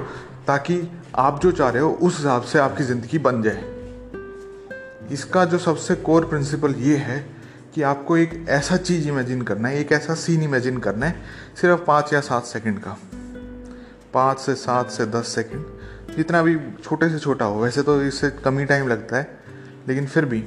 ताकि 0.47 0.81
आप 1.17 1.41
जो 1.43 1.53
चाह 1.53 1.71
रहे 1.71 1.83
हो, 1.83 1.91
उस 1.93 2.19
हिसाब 2.19 2.43
से 2.43 2.59
आपकी 2.59 2.85
ज़िंदगी 2.85 3.19
बन 3.19 3.43
जाए। 3.43 3.65
इसका 5.13 5.45
जो 5.45 5.59
सबसे 5.59 5.95
कोर 5.95 6.25
प्रिंसिपल 6.25 6.75
ये 6.75 6.97
है 6.99 7.19
कि 7.75 7.83
आपको 7.83 8.17
एक 8.17 8.45
ऐसा 8.51 8.77
चीज़ 8.77 9.09
इमेजिन 9.09 9.43
करना 9.43 9.69
है, 9.69 9.81
एक 9.81 9.93
ऐसा 9.93 10.15
सीन 10.15 10.43
इमेजिन 10.43 10.79
करना 10.79 11.07
है, 11.07 11.23
सिर्फ़ 11.61 11.85
पाँच 11.87 12.13
या 12.13 12.21
सात 12.21 12.45
सेकंड 12.45 12.79
का। 12.79 12.97
पाँच 14.15 14.39
से 14.39 14.55
सात 14.55 14.91
से 14.91 15.07
दस 15.09 15.35
सेकंड 15.35 16.17
जितना 16.17 16.43
भी 16.43 16.59
छोटे 16.83 17.09
से 17.09 17.19
छोटा 17.19 17.45
हो, 17.45 17.63
वैसे 17.63 17.83
तो 17.83 18.03
इससे 18.03 18.31
कम 18.45 18.59
ही 18.59 18.65
टाइम 18.65 18.89
लगता 18.89 19.17
है। 19.17 19.42
लेकिन 19.89 20.07
फिर 20.07 20.25
भी 20.25 20.45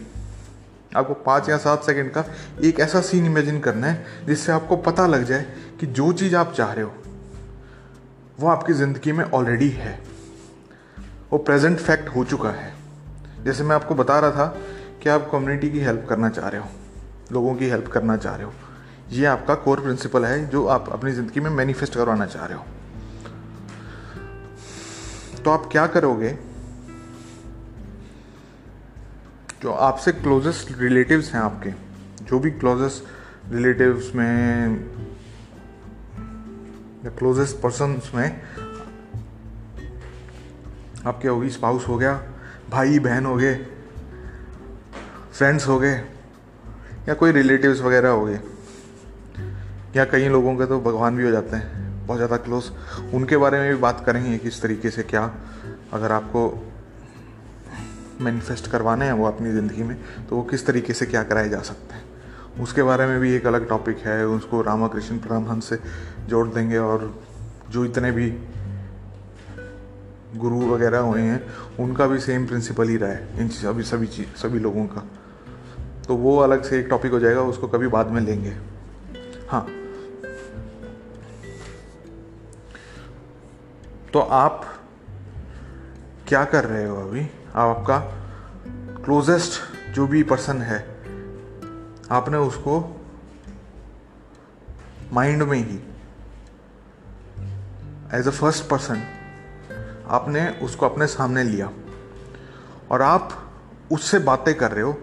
आपको 0.95 1.13
पाँच 1.13 1.49
या 1.49 1.57
सात 1.57 1.83
सेकंड 1.83 2.11
का 2.11 2.23
एक 2.63 2.79
ऐसा 2.79 3.01
सीन 3.01 3.25
इमेजिन 3.25 3.59
करना 3.59 3.87
है, 3.87 4.05
जिससे 4.27 4.51
आपको 4.51 4.75
पता 4.77 5.07
लग 5.07 5.23
जाए 5.23 5.45
कि 5.79 5.87
जो 5.87 6.11
चीज़ 6.13 6.35
आप 6.35 6.53
चाह 6.53 6.71
रहे 6.73 6.83
हो, 6.83 6.93
वो 8.39 8.47
आपकी 8.47 8.73
ज़िंदगी 8.73 9.11
में 9.11 9.23
ऑलरेडी 9.25 9.69
है। 9.69 9.99
वो 11.31 11.37
प्रेजेंट 11.37 11.77
फैक्ट 11.79 12.09
हो 12.09 12.23
चुका 12.23 12.49
है। 12.49 12.73
जैसे 13.43 13.63
मैं 13.63 13.75
आपको 13.75 13.95
बता 13.95 14.19
रहा 14.19 14.31
था 14.31 14.45
कि 15.03 15.09
आप 15.09 15.29
कम्युनिटी 15.31 15.69
की 15.69 15.79
हेल्प 15.79 16.05
करना 16.09 16.29
चाह 16.29 16.47
रहे 16.49 16.61
हो, 16.61 16.67
लोगों 17.31 17.55
की 17.55 17.69
हेल्प 17.69 17.87
करना 17.87 18.17
चाह 18.17 18.35
रहे 18.35 18.45
हो। 18.45 18.53
ये 19.11 19.25
आपका 19.25 19.55
कोर 19.55 19.79
प्रिंसिपल 19.79 20.25
है, 20.25 20.47
जो 20.49 20.65
आप 20.67 20.89
अपनी 20.89 21.11
ज़िंदगी 21.11 21.39
में 21.39 21.49
मैनिफेस्ट 21.49 21.95
करवाना 21.95 22.25
चाह 22.25 22.45
रहे 22.45 22.57
हो। 22.57 22.65
तो 25.43 25.51
आप 25.51 25.69
क्या 25.71 25.87
करोगे? 25.87 26.37
जो 29.65 29.71
आपसे 29.71 30.11
क्लोजेस्ट 30.11 30.67
रिलेटिव्स 30.77 31.33
हैं 31.33 31.41
आपके, 31.41 31.69
जो 32.25 32.39
भी 32.39 32.49
क्लोजेस्ट 32.51 33.53
रिलेटिव्स 33.53 34.13
में 34.15 34.75
या 37.05 37.09
क्लोजेस्ट 37.09 37.55
पर्सन 37.61 37.97
में 38.15 38.41
आपके 41.05 41.27
होगी? 41.27 41.49
स्पाउस 41.49 41.87
हो 41.87 41.97
गया, 41.97 42.13
भाई, 42.69 42.99
बहन 42.99 43.25
हो 43.25 43.35
गए 43.35 43.55
फ्रेंड्स 45.33 45.67
हो 45.67 45.79
गए, 45.79 45.95
या 47.07 47.13
कोई 47.13 47.31
रिलेटिव्स 47.31 47.81
वगैरह 47.81 48.09
हो 48.09 48.25
गए, 48.25 48.39
या 49.95 50.05
कई 50.05 50.29
लोगों 50.29 50.55
के 50.55 50.65
तो 50.65 50.79
भगवान 50.81 51.17
भी 51.17 51.23
हो 51.23 51.31
जाते 51.31 51.55
हैं, 51.55 52.05
बहुत 52.05 52.17
ज़्यादा 52.17 52.37
क्लोज 52.37 52.71
उनके 53.13 53.37
बारे 53.37 53.59
में 53.59 53.69
भी 53.71 53.81
बात 53.81 54.03
करेंगे 54.05 54.37
किस 54.37 54.61
तरीके 54.61 54.89
से 54.89 55.03
क्या, 55.03 55.25
अगर 55.93 56.11
आपको 56.11 56.47
मैनिफेस्ट 58.21 58.71
करवाने 58.71 59.05
हैं 59.05 59.13
वो 59.13 59.25
अपनी 59.25 59.51
ज़िंदगी 59.51 59.83
में 59.83 59.97
तो 60.29 60.35
वो 60.35 60.43
किस 60.43 60.65
तरीके 60.67 60.93
से 60.93 61.05
क्या 61.05 61.23
कराए 61.23 61.49
जा 61.49 61.59
सकते 61.59 61.93
हैं? 61.93 62.03
उसके 62.63 62.83
बारे 62.83 63.05
में 63.05 63.19
भी 63.19 63.33
एक 63.33 63.47
अलग 63.47 63.67
टॉपिक 63.69 63.97
है, 63.97 64.27
उसको 64.27 64.61
रामाकृष्ण 64.61 65.17
परमहंस 65.17 65.69
से 65.69 65.79
जोड़ 66.27 66.47
देंगे 66.47 66.77
और 66.77 67.23
जो 67.69 67.85
इतने 67.85 68.11
भी 68.11 68.29
गुरु 70.35 70.59
वगैरह 70.59 70.99
हुए 70.99 71.21
हैं, 71.21 71.41
उनका 71.79 72.07
भी 72.07 72.19
सेम 72.19 72.47
प्रिंसिपल 72.47 72.87
ही 72.87 72.97
रहा 72.97 73.09
है, 73.09 73.39
इन 73.39 73.47
सभी 73.47 73.83
सभी 73.83 74.07
चीज़ 74.07 74.27
सभी 74.37 74.59
लोगों 74.59 74.85
का। 74.85 75.03
तो 76.07 76.15
वो 76.15 76.37
अलग 76.37 76.63
से 76.63 76.79
एक 76.79 76.87
टॉपिक 76.87 77.11
हो 77.11 77.19
जाएगा, 77.19 77.41
उसको 77.41 77.67
कभी 77.67 77.87
बाद 77.87 78.07
में 78.07 78.21
लेंगे। 78.21 78.55
हाँ। 79.49 79.67
तो 84.13 84.19
आप 84.19 84.65
क्या 86.27 86.43
कर 86.45 86.65
रहे 86.65 86.85
हो 86.85 86.95
अभी? 86.95 87.21
आपका 87.55 87.99
क्लोजेस्ट 89.05 89.61
जो 89.91 90.07
भी 90.07 90.23
पर्सन 90.23 90.61
है, 90.61 90.79
आपने 92.11 92.37
उसको 92.37 93.05
माइंड 95.13 95.43
में 95.43 95.57
ही 95.57 95.77
एज 98.19 98.27
अ 98.27 98.31
फ़र्स्ट 98.31 98.69
पर्सन 98.69 99.03
आपने 100.07 100.49
उसको 100.49 100.85
अपने 100.85 101.07
सामने 101.07 101.43
लिया। 101.43 101.71
और 102.91 103.01
आप 103.01 103.51
उससे 103.91 104.19
बातें 104.19 104.55
कर 104.55 104.71
रहे 104.71 104.83
हो, 104.83 104.97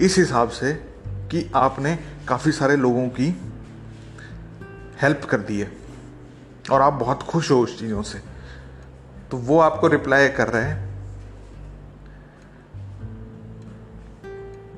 इस 0.00 0.18
हिसाब 0.18 0.48
से 0.48 0.72
कि 1.06 1.52
आपने 1.54 1.98
काफ़ी 2.28 2.52
सारे 2.52 2.76
लोगों 2.76 3.08
की 3.08 3.52
हेल्प 5.02 5.24
कर 5.30 5.38
दी 5.38 5.60
है। 5.60 5.72
और 6.72 6.82
आप 6.82 6.92
बहुत 6.92 7.22
खुश 7.22 7.50
हो 7.50 7.60
उस 7.60 7.78
चीज़ों 7.78 8.02
से। 8.02 8.22
तो 9.30 9.36
वो 9.36 9.60
आपको 9.60 9.86
रिप्लाई 9.86 10.28
कर 10.28 10.48
रहे 10.48 10.64
हैं 10.64 10.91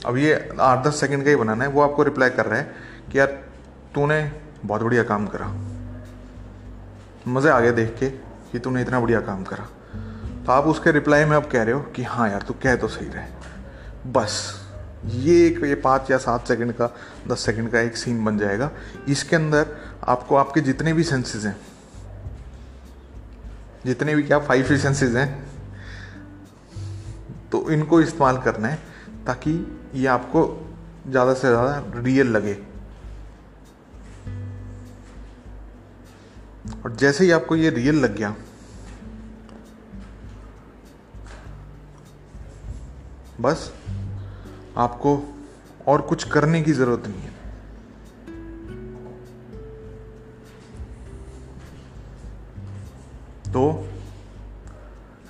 अब 0.06 0.16
ये 0.16 0.32
आठ 0.60 0.84
दस 0.86 1.00
सेकेंड 1.00 1.24
का 1.24 1.30
ही 1.30 1.36
बनाना 1.36 1.64
है। 1.64 1.70
वो 1.70 1.82
आपको 1.82 2.02
रिप्लाई 2.02 2.30
कर 2.30 2.46
रहा 2.46 2.58
है 2.58 2.74
कि 3.12 3.18
यार, 3.18 3.26
तूने 3.94 4.32
बहुत 4.64 4.82
बढ़िया 4.82 5.02
काम 5.02 5.26
करा। 5.26 5.46
मज़े 7.28 7.50
आ 7.50 7.60
गए 7.60 7.72
देख 7.72 7.96
के 7.98 8.08
कि 8.52 8.58
तूने 8.58 8.82
इतना 8.82 9.00
बढ़िया 9.00 9.20
काम 9.20 9.44
करा। 9.44 9.68
तो 10.46 10.52
आप 10.52 10.64
उसके 10.64 10.92
रिप्लाई 10.92 11.24
में 11.24 11.36
अब 11.36 11.48
कह 11.50 11.62
रहे 11.62 11.74
हो 11.74 11.80
कि 11.96 12.02
हाँ 12.02 12.28
यार, 12.30 12.42
तू 12.42 12.54
कह 12.62 12.76
तो 12.76 12.88
सही 12.88 13.08
रहे। 13.08 14.12
बस, 14.12 14.60
ये 15.06 15.46
एक, 15.46 15.62
ये 15.64 15.74
पाँच 15.74 16.10
या 16.10 16.18
सात 16.18 16.48
सेकंड 16.48 16.72
का, 16.72 16.90
दस 17.28 17.40
सेकंड 17.40 17.70
का 17.70 17.80
एक 17.80 17.96
सीन 17.96 18.24
बन 18.24 18.38
जाएगा। 18.38 18.70
इसके 19.08 19.36
अंदर 19.36 19.76
आपको, 20.04 20.36
आपके 20.36 20.60
जितने 20.60 20.92
भी 20.92 21.04
सेंसेस 21.04 21.44
हैं, 21.44 21.56
जितने 23.86 24.14
भी 24.14 24.22
क्या 24.22 24.38
फाइव 24.40 24.66
ही 24.70 24.78
सेंसेस 24.78 25.14
हैं 25.14 25.28
तो 27.52 27.70
इनको 27.70 28.00
इस्तेमाल 28.00 28.38
करना 28.38 28.68
है। 28.68 28.78
ताकि 29.26 29.52
ये 29.94 30.06
आपको 30.08 30.46
ज़्यादा 31.08 31.34
से 31.34 31.48
ज़्यादा 31.48 32.00
रियल 32.00 32.28
लगे। 32.28 32.54
और 36.84 36.94
जैसे 36.96 37.24
ही 37.24 37.30
आपको 37.30 37.56
ये 37.56 37.70
रियल 37.70 37.96
लग 37.96 38.16
गया, 38.16 38.34
बस 43.40 43.72
आपको 44.76 45.16
और 45.86 46.00
कुछ 46.02 46.24
करने 46.30 46.62
की 46.62 46.72
ज़रूरत 46.72 47.06
नहीं 47.06 47.20
है। 47.20 47.32
तो 53.52 53.64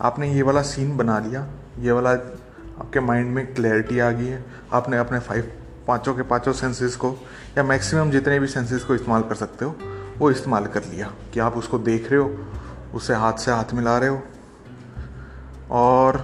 आपने 0.00 0.32
ये 0.32 0.42
वाला 0.42 0.62
सीन 0.64 0.96
बना 0.96 1.18
लिया, 1.18 1.46
ये 1.78 1.92
वाला 1.92 2.14
आपके 2.80 3.00
माइंड 3.00 3.30
में 3.30 3.54
क्लैरिटी 3.54 3.98
आ 3.98 4.10
गई 4.10 4.26
है। 4.26 4.44
आपने 4.72 4.96
अपने 4.98 5.18
फाइव 5.18 5.52
पाँचों 5.86 6.14
के 6.14 6.22
पाँचों 6.22 6.52
सेंसेस 6.52 6.96
को 6.96 7.10
या 7.58 7.62
मैक्सिमम 7.62 8.10
जितने 8.10 8.38
भी 8.40 8.46
सेंसेस 8.46 8.84
को 8.84 8.94
इस्तेमाल 8.94 9.22
कर 9.22 9.34
सकते 9.34 9.64
हो, 9.64 9.76
वो 10.18 10.30
इस्तेमाल 10.30 10.66
कर 10.66 10.84
लिया 10.84 11.12
कि 11.34 11.40
आप 11.40 11.56
उसको 11.56 11.78
देख 11.80 12.10
रहे 12.12 12.20
हो 12.20 12.94
उससे 12.94 13.14
हाथ 13.14 13.38
से 13.38 13.50
हाथ 13.50 13.74
मिला 13.74 13.98
रहे 13.98 14.08
हो 14.08 14.22
और 15.70 16.18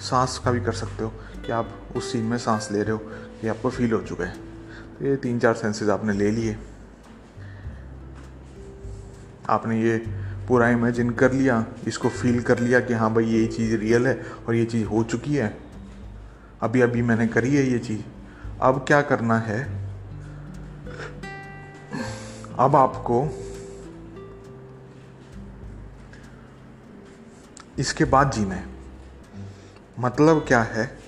सांस 0.00 0.38
का 0.44 0.50
भी 0.52 0.60
कर 0.60 0.72
सकते 0.72 1.04
हो 1.04 1.12
कि 1.46 1.52
आप 1.52 1.70
उस 1.96 2.12
सीन 2.12 2.24
में 2.24 2.36
सांस 2.38 2.68
ले 2.72 2.82
रहे 2.82 2.92
हो 2.92 3.00
ये 3.44 3.50
आपको 3.50 3.70
फील 3.70 3.92
हो 3.92 4.00
चुका 4.00 4.24
है। 4.24 4.34
तो 4.98 5.04
ये 5.06 5.16
तीन 5.16 5.38
चार 5.38 5.54
सेंसेस 5.54 5.88
आपने 5.88 6.12
ले 6.12 6.30
लिए। 6.30 6.56
आपने 9.48 9.80
ये 9.82 9.96
पूरा 10.48 10.68
इमेजिन 10.68 11.10
कर 11.10 11.32
लिया, 11.32 11.64
इसको 11.86 12.08
फील 12.08 12.40
कर 12.42 12.58
लिया 12.58 12.80
कि 12.80 12.94
हाँ 12.94 13.12
भाई 13.14 13.24
ये 13.24 13.46
चीज़ 13.46 13.74
रियल 13.76 14.06
है 14.06 14.20
और 14.48 14.54
ये 14.54 14.64
चीज़ 14.64 14.86
हो 14.86 15.02
चुकी 15.04 15.34
है। 15.34 15.63
अभी 16.64 16.80
अभी 16.80 17.02
मैंने 17.02 17.26
करी 17.26 17.56
है 17.56 17.62
ये 17.62 17.78
चीज़। 17.78 18.00
अब 18.60 18.84
क्या 18.88 19.02
करना 19.02 19.38
है? 19.38 19.88
अब 22.58 22.76
आपको 22.76 23.28
इसके 27.78 28.04
बाद 28.04 28.32
जीना 28.32 28.54
है। 28.54 28.64
मतलब 29.98 30.44
क्या 30.48 30.62
है? 30.62 30.98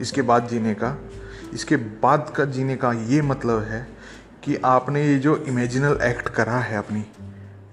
इसके 0.00 0.22
बाद 0.22 0.48
जीने 0.48 0.74
का। 0.74 0.98
इसके 1.52 1.76
बाद 1.76 2.32
का 2.36 2.44
जीने 2.44 2.76
का 2.76 2.92
ये 2.92 3.22
मतलब 3.22 3.62
है 3.62 3.86
कि 4.42 4.56
आपने 4.56 5.08
ये 5.08 5.18
जो 5.18 5.36
इमेजिनल 5.36 5.98
एक्ट 6.02 6.28
करा 6.28 6.58
है 6.58 6.76
अपनी, 6.76 7.06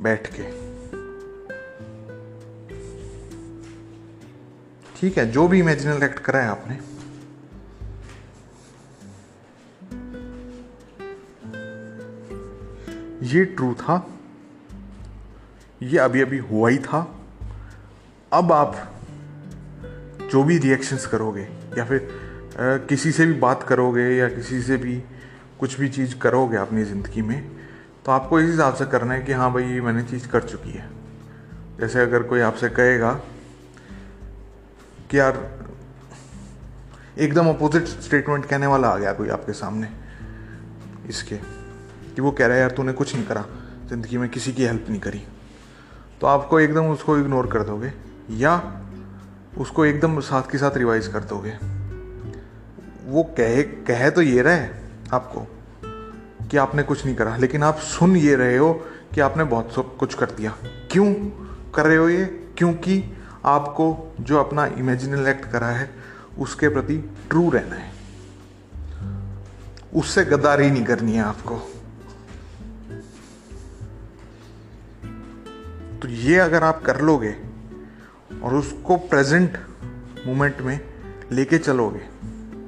बैठ 0.02 0.28
के। 0.28 0.44
ठीक 5.00 5.18
है? 5.18 5.32
जो 5.32 5.48
भी 5.48 5.60
इमेजिनल 5.60 6.04
एक्ट 6.04 6.20
करा 6.20 6.40
है 6.40 6.48
आपने 6.48 6.91
ये 13.22 13.44
ट्रू 13.46 13.74
था 13.74 13.96
ये 15.82 15.98
अभी 15.98 16.22
अभी 16.22 16.38
हुआ 16.38 16.70
ही 16.70 16.78
था। 16.78 17.00
अब 18.32 18.52
आप 18.52 18.76
जो 20.32 20.44
भी 20.44 20.58
रिएक्शंस 20.58 21.06
करोगे 21.06 21.48
या 21.78 21.86
फिर 21.86 22.00
आ, 22.52 22.78
किसी 22.78 23.12
से 23.12 23.26
भी 23.26 23.34
बात 23.34 23.64
करोगे 23.64 24.04
या 24.10 24.30
किसी 24.30 24.62
से 24.62 24.78
भी 24.78 24.98
कुछ 25.60 25.80
भी 25.80 25.90
चीज़ 25.90 26.18
करोगे 26.18 26.58
अपनी 26.58 26.84
ज़िंदगी 26.84 27.22
में 27.22 27.42
तो 28.06 28.12
आपको 28.12 28.40
इस 28.40 28.50
हिसाब 28.50 28.76
से 28.76 28.86
करना 28.86 29.14
है 29.14 29.22
कि 29.22 29.32
हाँ 29.32 29.52
भाई 29.54 29.64
ये 29.64 29.82
मैंने 29.82 30.04
चीज़ 30.04 30.28
कर 30.28 30.44
चुकी 30.44 30.72
है। 30.72 30.90
जैसे 31.80 32.02
अगर 32.02 32.24
कोई 32.24 32.40
आपसे 32.40 32.70
कहेगा 32.70 33.14
कि 35.12 35.20
यार 35.20 35.38
एकदम 37.18 37.50
अपोजिट 37.50 37.88
स्टेटमेंट 37.88 38.46
कहने 38.46 38.68
वाला 38.68 38.88
आ 38.88 38.98
गया 38.98 39.14
कोई 39.14 39.30
आपके 39.30 39.54
सामने 39.54 39.90
इसके। 41.10 41.61
कि 42.16 42.22
वो 42.22 42.32
कह 42.32 42.46
रहा 42.46 42.56
है, 42.56 42.62
यार, 42.62 42.72
तूने 42.72 42.94
कुछ 42.94 43.16
नहीं 43.16 43.26
करा, 43.26 43.46
ज़िंदगी 43.90 44.18
में 44.18 44.30
किसी 44.30 44.54
की 44.54 44.66
हेल्प 44.66 44.86
नहीं 44.90 45.00
करी। 45.00 45.24
तो 46.22 46.28
आपको 46.28 46.60
एकदम 46.60 46.86
उसको 46.86 47.18
इग्नोर 47.18 47.48
कर 47.48 47.64
दोगे, 47.64 47.94
या 48.32 48.82
उसको 49.58 49.86
एकदम 49.86 50.20
साथ 50.20 50.52
के 50.52 50.58
साथ 50.58 50.78
रिवाइज 50.78 51.08
कर 51.08 51.20
दोगे। 51.20 51.54
वो 53.06 53.24
कहे 53.24 53.64
कहे 53.64 54.12
तो 54.12 54.22
ये 54.22 54.42
रहे 54.42 54.68
आपको 55.14 55.48
कि 56.52 56.58
आपने 56.58 56.84
कुछ 56.84 57.06
नहीं 57.06 57.16
करा, 57.16 57.38
लेकिन 57.38 57.64
आप 57.64 57.78
सुन 57.78 58.16
ये 58.16 58.36
रहे 58.36 58.58
हो 58.58 58.74
कि 59.14 59.22
आपने 59.22 59.44
बहुत 59.44 59.74
सब 59.74 59.98
कुछ 59.98 60.14
कर 60.14 60.26
दिया। 60.26 60.56
क्यों 60.92 61.14
कर 61.76 61.86
रहे 61.86 61.98
हो 61.98 62.10
ये? 62.10 62.26
क्योंकि 62.58 63.04
आपको 63.46 64.16
जो 64.20 64.38
अपना 64.38 64.66
इमेजिनल 64.66 65.28
एक्ट 65.28 65.46
करा 65.46 65.68
है, 65.68 65.90
उसके 66.40 66.70
प्रति 66.70 66.98
ट्रू 67.30 67.50
रहना 67.50 67.76
है। 67.76 67.92
उससे 69.96 70.24
गद्दारी 70.24 70.72
नहीं 70.72 70.86
करनी 70.86 71.14
है 71.14 71.22
आपको। 71.22 71.71
तो 76.02 76.08
ये 76.08 76.38
अगर 76.38 76.64
आप 76.64 76.82
कर 76.84 77.02
लोगे 77.02 77.36
और 78.44 78.56
उसको 78.56 78.98
प्रेजेंट 78.98 79.58
मोमेंट 80.28 80.62
में 80.62 80.80
लेके 81.32 81.58
चलोगे 81.58 82.02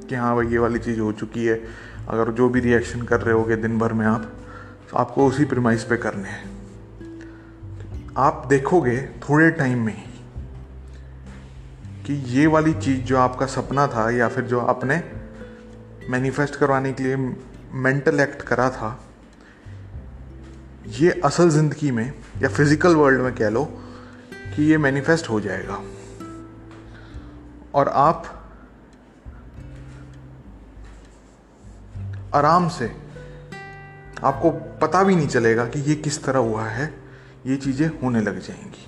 कि 0.08 0.16
हाँ 0.16 0.36
भाई 0.36 0.48
ये 0.48 0.58
वाली 0.58 0.80
चीज़ 0.80 1.00
हो 1.00 1.12
चुकी 1.12 1.46
है, 1.46 1.56
अगर 2.10 2.32
जो 2.32 2.50
भी 2.50 2.60
रिएक्शन 2.60 3.02
कर 3.02 3.22
रहे 3.22 3.36
होगे 3.36 3.56
दिन 3.56 3.78
भर 3.80 3.94
में 3.94 4.06
आप 4.06 4.32
तो 4.92 4.98
आपको 4.98 5.28
उसी 5.28 5.46
प्रिमाइस 5.46 5.84
पे 5.84 5.98
करने 5.98 6.30
हैं। 6.30 6.52
आप 8.18 8.46
देखोगे 8.50 8.98
थोड़े 9.02 9.50
टाइम 9.52 9.86
में 9.86 10.04
कि 12.06 12.14
ये 12.14 12.48
वाली 12.48 12.74
चीज़ 12.74 13.02
जो 13.02 13.18
आपका 13.18 13.46
सपना 13.46 13.88
था 13.88 14.10
या 14.10 14.28
फिर 14.28 14.44
जो 14.44 14.60
आपने 14.60 15.04
मैनिफेस्ट 16.10 16.56
करवाने 16.56 16.94
के 16.94 17.04
लिए 17.04 17.16
मेंटल 17.74 18.20
एक्ट 18.20 18.42
करा 18.42 18.70
था 18.70 18.90
ये 20.88 21.22
असल 21.26 21.50
ज़िंदगी 21.50 21.92
में, 21.92 22.14
या 22.42 22.50
फ़िज़िकल 22.50 22.96
वर्ल्ड 22.96 23.22
में 23.22 23.36
कह 23.36 23.50
लो, 23.50 23.64
कि 24.56 24.64
ये 24.64 24.78
मैनिफेस्ट 24.78 25.30
हो 25.30 25.40
जाएगा। 25.42 25.84
और 27.76 27.88
आप 27.88 28.24
आराम 32.36 32.70
से, 32.70 32.86
आपको 34.24 34.52
पता 34.52 35.04
भी 35.04 35.16
नहीं 35.16 35.28
चलेगा 35.28 35.66
कि 35.66 35.80
ये 35.80 35.96
किस 35.96 36.24
तरह 36.24 36.40
हुआ 36.40 36.66
है, 36.66 36.94
ये 37.46 37.58
चीज़ें 37.58 37.88
होने 38.02 38.22
लग 38.22 38.40
जाएँगी। 38.40 38.88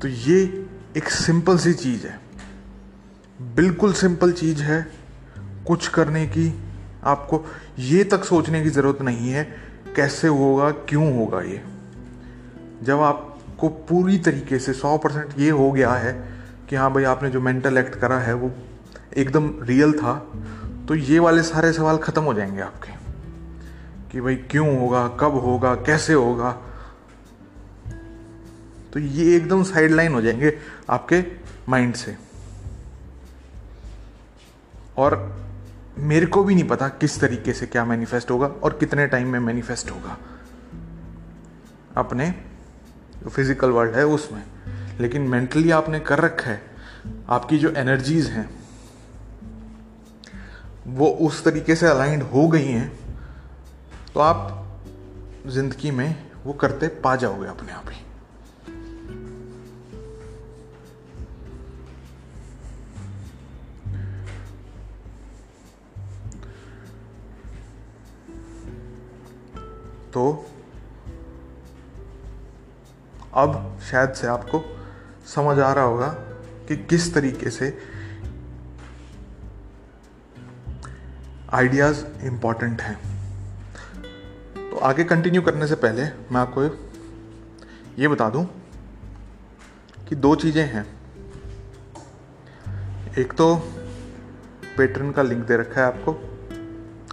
तो 0.00 0.08
ये 0.08 0.66
एक 0.96 1.08
सिंपल 1.08 1.58
सी 1.58 1.74
चीज़ 1.74 2.06
है। 2.06 2.20
बिल्कुल 3.54 3.92
सिंपल 3.92 4.32
चीज़ 4.32 4.62
है 4.62 5.03
कुछ 5.66 5.88
करने 5.88 6.26
की 6.26 6.52
आपको 7.04 7.44
ये 7.78 8.04
तक 8.04 8.24
सोचने 8.24 8.62
की 8.62 8.70
ज़रूरत 8.70 9.02
नहीं 9.02 9.30
है 9.30 9.44
कैसे 9.96 10.28
होगा, 10.28 10.70
क्यों 10.70 11.16
होगा 11.16 11.40
ये। 11.40 11.62
जब 12.82 13.00
आपको 13.00 13.68
पूरी 13.68 14.18
तरीके 14.18 14.58
से 14.58 14.72
सौ 14.72 14.96
परसेंट 14.98 15.38
ये 15.38 15.50
हो 15.50 15.70
गया 15.72 15.92
है 15.92 16.12
कि 16.68 16.76
हाँ 16.76 16.92
भाई 16.92 17.04
आपने 17.04 17.30
जो 17.30 17.40
मेंटल 17.40 17.78
एक्ट 17.78 17.94
करा 17.94 18.18
है 18.18 18.34
वो 18.34 18.50
एकदम 19.16 19.50
रियल 19.62 19.92
था 19.92 20.14
तो 20.88 20.94
ये 20.94 21.18
वाले 21.18 21.42
सारे 21.42 21.72
सवाल 21.72 21.98
ख़त्म 21.98 22.22
हो 22.22 22.34
जाएँगे 22.34 22.60
आपके। 22.60 22.92
कि 24.12 24.20
भाई 24.20 24.34
क्यों 24.50 24.78
होगा, 24.80 25.06
कब 25.20 25.34
होगा, 25.36 25.74
कैसे 25.76 26.12
होगा 26.12 26.52
तो 28.92 29.00
ये 29.00 29.36
एकदम 29.36 29.62
साइड 29.62 29.90
लाइन 29.90 30.14
हो 30.14 30.20
जाएँगे 30.22 30.58
आपके 30.90 31.22
माइंड 31.68 31.94
से। 31.94 32.16
और 34.96 35.43
मेरे 35.98 36.26
को 36.26 36.42
भी 36.44 36.54
नहीं 36.54 36.68
पता 36.68 36.88
किस 36.88 37.20
तरीके 37.20 37.52
से 37.52 37.66
क्या 37.66 37.84
मैनिफेस्ट 37.84 38.30
होगा 38.30 38.46
और 38.46 38.76
कितने 38.80 39.06
टाइम 39.06 39.28
में 39.28 39.38
मैनिफेस्ट 39.40 39.90
होगा। 39.90 40.16
अपने, 41.96 42.30
जो 43.22 43.30
फ़िज़िकल 43.30 43.70
वर्ल्ड 43.70 43.94
है 43.94 44.06
उसमें। 44.06 44.42
लेकिन 45.00 45.22
मेंटली 45.22 45.70
आपने 45.70 46.00
कर 46.00 46.18
रखा 46.18 46.50
है। 46.50 46.60
आपकी 47.28 47.58
जो 47.58 47.70
एनर्जीज 47.70 48.28
हैं, 48.28 48.48
वो 50.86 51.06
उस 51.20 51.44
तरीके 51.44 51.74
से 51.76 51.86
अलाइंड 51.86 52.22
हो 52.22 52.48
गई 52.48 52.66
हैं 52.66 52.92
तो 54.14 54.20
आप 54.20 54.60
ज़िंदगी 55.46 55.90
में 55.90 56.16
वो 56.44 56.52
करते 56.52 56.88
पा 56.88 57.14
जाओगे 57.16 57.46
अपने 57.48 57.72
आप 57.72 57.90
ही। 57.90 58.00
तो 70.14 70.46
अब 73.34 73.78
शायद 73.90 74.12
से 74.12 74.26
आपको 74.26 74.62
समझ 75.26 75.58
आ 75.58 75.72
रहा 75.72 75.84
होगा 75.84 76.08
कि 76.68 76.76
किस 76.76 77.14
तरीके 77.14 77.50
से 77.50 77.78
आइडियाज़ 81.52 82.04
इंपॉर्टेंट 82.24 82.82
हैं। 82.82 82.96
तो 84.70 84.76
आगे 84.78 85.04
कंटिन्यू 85.04 85.42
करने 85.42 85.66
से 85.66 85.74
पहले 85.74 86.04
मैं 86.04 86.40
आपको 86.40 86.64
ये 87.98 88.08
बता 88.08 88.28
दूँ 88.30 88.44
कि 90.08 90.16
दो 90.16 90.34
चीज़ें 90.34 90.64
हैं। 90.66 90.86
एक 93.18 93.32
तो 93.32 93.54
पेट्रन 94.76 95.10
का 95.10 95.22
लिंक 95.22 95.44
दे 95.46 95.56
रखा 95.56 95.80
है 95.80 95.86
आपको। 95.86 96.12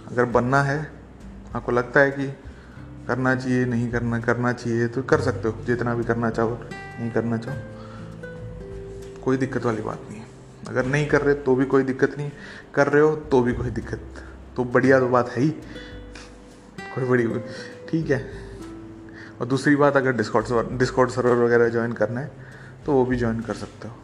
अगर 0.06 0.24
बनना 0.24 0.62
है, 0.62 0.90
आपको 1.54 1.72
लगता 1.72 2.00
है 2.00 2.10
कि 2.10 2.26
करना 3.08 3.34
चाहिए, 3.34 3.64
नहीं 3.64 3.90
करना 3.90 4.20
करना 4.20 4.52
चाहिए 4.52 4.88
तो 4.88 5.02
कर 5.02 5.20
सकते 5.20 5.48
हो, 5.48 5.62
जितना 5.64 5.94
भी 5.94 6.04
करना 6.04 6.30
चाहो, 6.30 6.60
नहीं 7.00 7.10
करना 7.10 7.36
चाहो। 7.36 7.58
कोई 9.22 9.36
दिक्कत 9.36 9.64
वाली 9.64 9.82
बात 9.82 10.00
नहीं 10.10 10.20
है। 10.20 10.26
अगर 10.68 10.86
नहीं 10.86 11.06
कर 11.06 11.20
रहे 11.20 11.34
तो 11.34 11.54
भी 11.54 11.64
कोई 11.64 11.82
दिक्कत 11.82 12.16
नहीं। 12.18 12.30
कर 12.74 12.86
रहे 12.86 13.02
हो 13.02 13.16
तो 13.16 13.42
भी 13.42 13.52
कोई 13.52 13.70
दिक्कत। 13.70 14.00
तो 14.56 14.64
बढ़िया 14.64 15.00
तो 15.00 15.08
बात 15.08 15.30
है 15.30 15.42
ही। 15.42 15.50
कोई 16.94 17.04
बड़ी 17.04 17.26
ठीक 17.90 18.10
है। 18.10 18.30
और 19.40 19.46
दूसरी 19.46 19.76
बात, 19.76 19.96
अगर 19.96 20.12
डिस्कॉर्ड 20.12 20.78
डिस्कॉर्ड 20.78 21.10
सर्वर 21.10 21.44
वगैरह 21.44 21.68
ज्वाइन 21.68 21.92
करना 21.92 22.20
है 22.20 22.30
तो 22.86 22.92
वो 22.92 23.04
भी 23.06 23.16
ज्वाइन 23.16 23.40
कर 23.40 23.54
सकते 23.54 23.88
हो। 23.88 23.94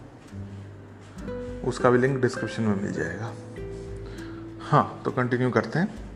उसका 1.69 1.91
भी 1.91 1.99
लिंक 1.99 2.23
डिस्क्रिप्शन 2.23 2.63
में 2.63 2.83
मिल 2.83 2.93
जाएगा। 2.93 3.35
हाँ 4.61 5.03
तो 5.05 5.11
कंटिन्यू 5.11 5.51
करते 5.51 5.79
हैं। 5.79 6.08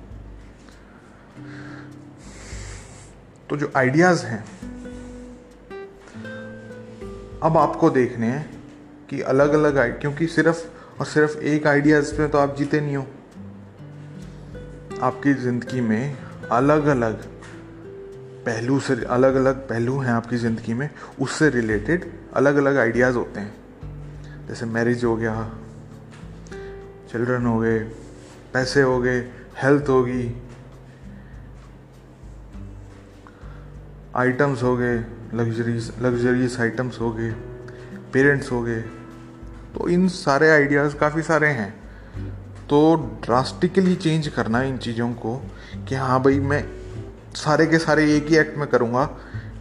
तो 3.53 3.57
जो 3.57 3.71
आइडियाज़ 3.77 4.25
हैं, 4.27 4.45
अब 7.43 7.57
आपको 7.59 7.89
देखने 7.91 8.27
हैं 8.27 8.45
कि 9.11 9.21
अलग 9.23 9.53
अलग 9.55 9.79
आई 9.79 9.91
क्योंकि 9.95 10.27
सिर्फ़ 10.27 10.63
और 10.99 11.07
सिर्फ़ 11.07 11.37
एक 11.39 11.67
आइडियाज़ 11.67 12.15
में 12.21 12.31
तो 12.31 12.39
आप 12.39 12.55
जीते 12.57 12.81
नहीं 12.81 12.97
हो। 12.97 13.07
आपकी 15.03 15.35
ज़िंदगी 15.35 15.81
में 15.81 16.17
अलग 16.53 16.87
अलग 16.87 17.25
पहलू 18.47 18.79
से 18.81 18.95
अलग 19.07 19.35
अलग 19.35 19.61
पहलू 19.69 19.99
हैं 19.99 20.13
आपकी 20.13 20.37
ज़िंदगी 20.37 20.75
में, 20.75 20.89
उससे 21.21 21.49
रिलेटेड 21.51 22.11
अलग 22.35 22.57
अलग 22.57 22.77
आइडियाज़ 22.77 23.17
होते 23.17 23.41
हैं। 23.41 24.47
जैसे 24.49 24.67
मैरिज 24.69 25.05
हो 25.05 25.17
गया 25.17 25.35
चिल्ड्रन 27.13 27.47
हो 27.47 27.59
गए, 27.59 27.79
पैसे 28.55 28.83
हो 28.83 28.99
गए 29.01 29.21
हेल्थ 29.63 29.89
होगी 29.89 30.25
आइटम्स 34.17 34.63
हो 34.63 34.77
गए 34.77 34.97
लग्जरीज 35.35 35.93
लग्जरीज 36.03 36.57
आइटम्स 36.61 37.01
हो 37.01 37.11
गए 37.13 37.31
पेरेंट्स 38.13 38.51
हो 38.53 38.63
गए। 38.63 38.81
तो 39.75 39.89
इन 39.89 40.09
सारे 40.09 40.51
आइडियाज़ 40.51 40.97
काफ़ी 40.97 41.23
सारे 41.23 41.49
हैं। 41.49 41.71
तो 42.71 42.95
ड्रास्टिकली 43.25 43.95
चेंज 43.95 44.29
करना 44.29 44.63
इन 44.63 44.77
चीज़ों 44.77 45.13
को 45.15 45.37
कि 45.89 45.95
हाँ 45.95 46.23
भाई 46.23 46.41
मैं 46.41 46.65
सारे 47.35 47.67
के 47.67 47.79
सारे 47.79 48.17
एक 48.17 48.27
ही 48.27 48.37
एक्ट 48.37 48.59
में 48.59 48.67
करूँगा, 48.69 49.09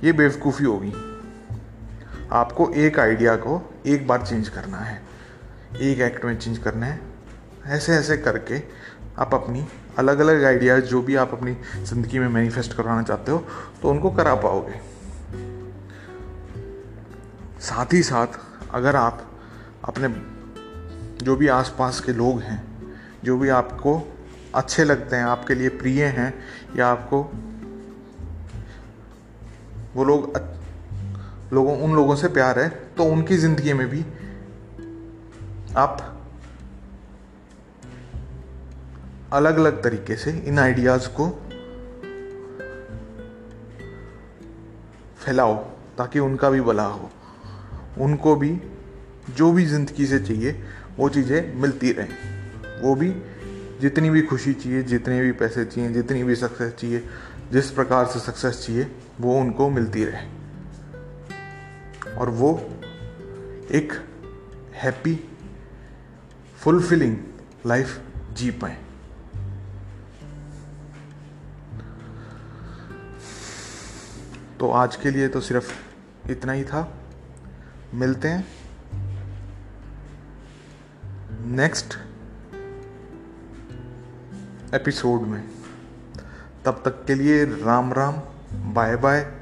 ये 0.03 0.13
बेवकूफ़ी 0.13 0.65
होगी। 0.65 0.93
आपको 2.31 2.69
एक 2.69 2.99
आइडिया 2.99 3.35
को 3.35 3.61
एक 3.85 4.07
बार 4.07 4.21
चेंज 4.21 4.49
करना 4.49 4.77
है। 4.77 5.01
एक 5.81 5.99
एक्ट 6.01 6.25
में 6.25 6.37
चेंज 6.39 6.57
करना 6.57 6.85
है। 6.85 6.99
ऐसे 7.65 7.93
ऐसे 7.93 8.17
करके 8.17 8.61
आप 9.19 9.33
अपनी 9.33 9.65
अलग 9.99 10.19
अलग 10.19 10.43
आइडियाज़ 10.43 10.83
जो 10.85 11.01
भी 11.01 11.15
आप 11.15 11.33
अपनी 11.33 11.55
ज़िंदगी 11.83 12.19
में 12.19 12.27
मैनिफेस्ट 12.27 12.73
करवाना 12.73 13.03
चाहते 13.03 13.31
हो 13.31 13.43
तो 13.81 13.89
उनको 13.89 14.09
करा 14.09 14.35
पाओगे। 14.35 14.79
साथ 17.61 17.93
ही 17.93 18.01
साथ, 18.03 18.39
अगर 18.71 18.95
आप 18.95 19.27
अपने 19.85 20.07
जो 21.25 21.35
भी 21.35 21.47
आसपास 21.47 21.99
के 21.99 22.13
लोग 22.13 22.39
हैं, 22.39 22.63
जो 23.23 23.37
भी 23.37 23.49
आपको 23.49 24.01
अच्छे 24.55 24.83
लगते 24.83 25.15
हैं, 25.15 25.23
आपके 25.23 25.55
लिए 25.55 25.69
प्रिय 25.69 26.03
हैं, 26.05 26.33
या 26.75 26.87
आपको 26.87 27.21
वो 29.95 30.03
लोग 30.03 30.37
लोगों, 31.53 31.77
उन 31.79 31.95
लोगों 31.95 32.15
से 32.15 32.27
प्यार 32.27 32.59
है 32.59 32.69
तो 32.97 33.03
उनकी 33.03 33.37
ज़िंदगी 33.37 33.73
में 33.73 33.87
भी 33.89 34.05
आप 35.77 36.10
अलग 39.33 39.57
अलग 39.57 39.83
तरीके 39.83 40.15
से 40.15 40.31
इन 40.31 40.59
आइडियाज़ 40.59 41.07
को 41.09 41.43
फैलाओ, 45.25 45.55
ताकि 45.97 46.19
उनका 46.19 46.49
भी 46.49 46.61
भला 46.61 46.85
हो। 46.85 47.11
उनको 47.99 48.35
भी, 48.35 48.61
जो 49.35 49.51
भी 49.51 49.65
ज़िंदगी 49.65 50.05
से 50.05 50.19
चाहिए, 50.19 50.63
वो 50.97 51.09
चीज़ें 51.09 51.55
मिलती 51.55 51.91
रहें। 51.91 52.81
वो 52.81 52.95
भी 52.95 53.15
जितनी 53.81 54.09
भी 54.09 54.21
खुशी 54.21 54.53
चाहिए, 54.53 54.83
जितने 54.83 55.21
भी 55.21 55.31
पैसे 55.31 55.65
चाहिए, 55.65 55.89
जितनी 55.89 56.23
भी 56.23 56.35
सक्सेस 56.35 56.73
चाहिए, 56.73 57.03
जिस 57.51 57.71
प्रकार 57.71 58.05
से 58.05 58.19
सक्सेस 58.19 58.65
चाहिए, 58.65 58.91
वो 59.21 59.39
उनको 59.39 59.69
मिलती 59.69 60.05
रहे। 60.05 60.27
और 62.13 62.29
वो 62.29 62.69
एक 63.71 63.93
हैप्पी 64.73 65.19
फुलफिलिंग 66.57 67.17
लाइफ 67.65 67.99
जी 68.33 68.51
पाए। 68.51 68.77
तो 74.61 74.71
आज 74.71 74.95
के 74.95 75.11
लिए 75.11 75.27
तो 75.27 75.41
सिर्फ़ 75.41 75.73
इतना 76.31 76.51
ही 76.51 76.63
था। 76.63 76.93
मिलते 77.93 78.27
हैं 78.27 78.47
नेक्स्ट 81.45 81.93
एपिसोड 84.73 85.21
में। 85.21 85.47
तब 86.65 86.81
तक 86.85 87.05
के 87.05 87.15
लिए 87.15 87.45
राम 87.45 87.93
राम, 87.93 88.13
बाय 88.73 88.95
बाय। 88.95 89.40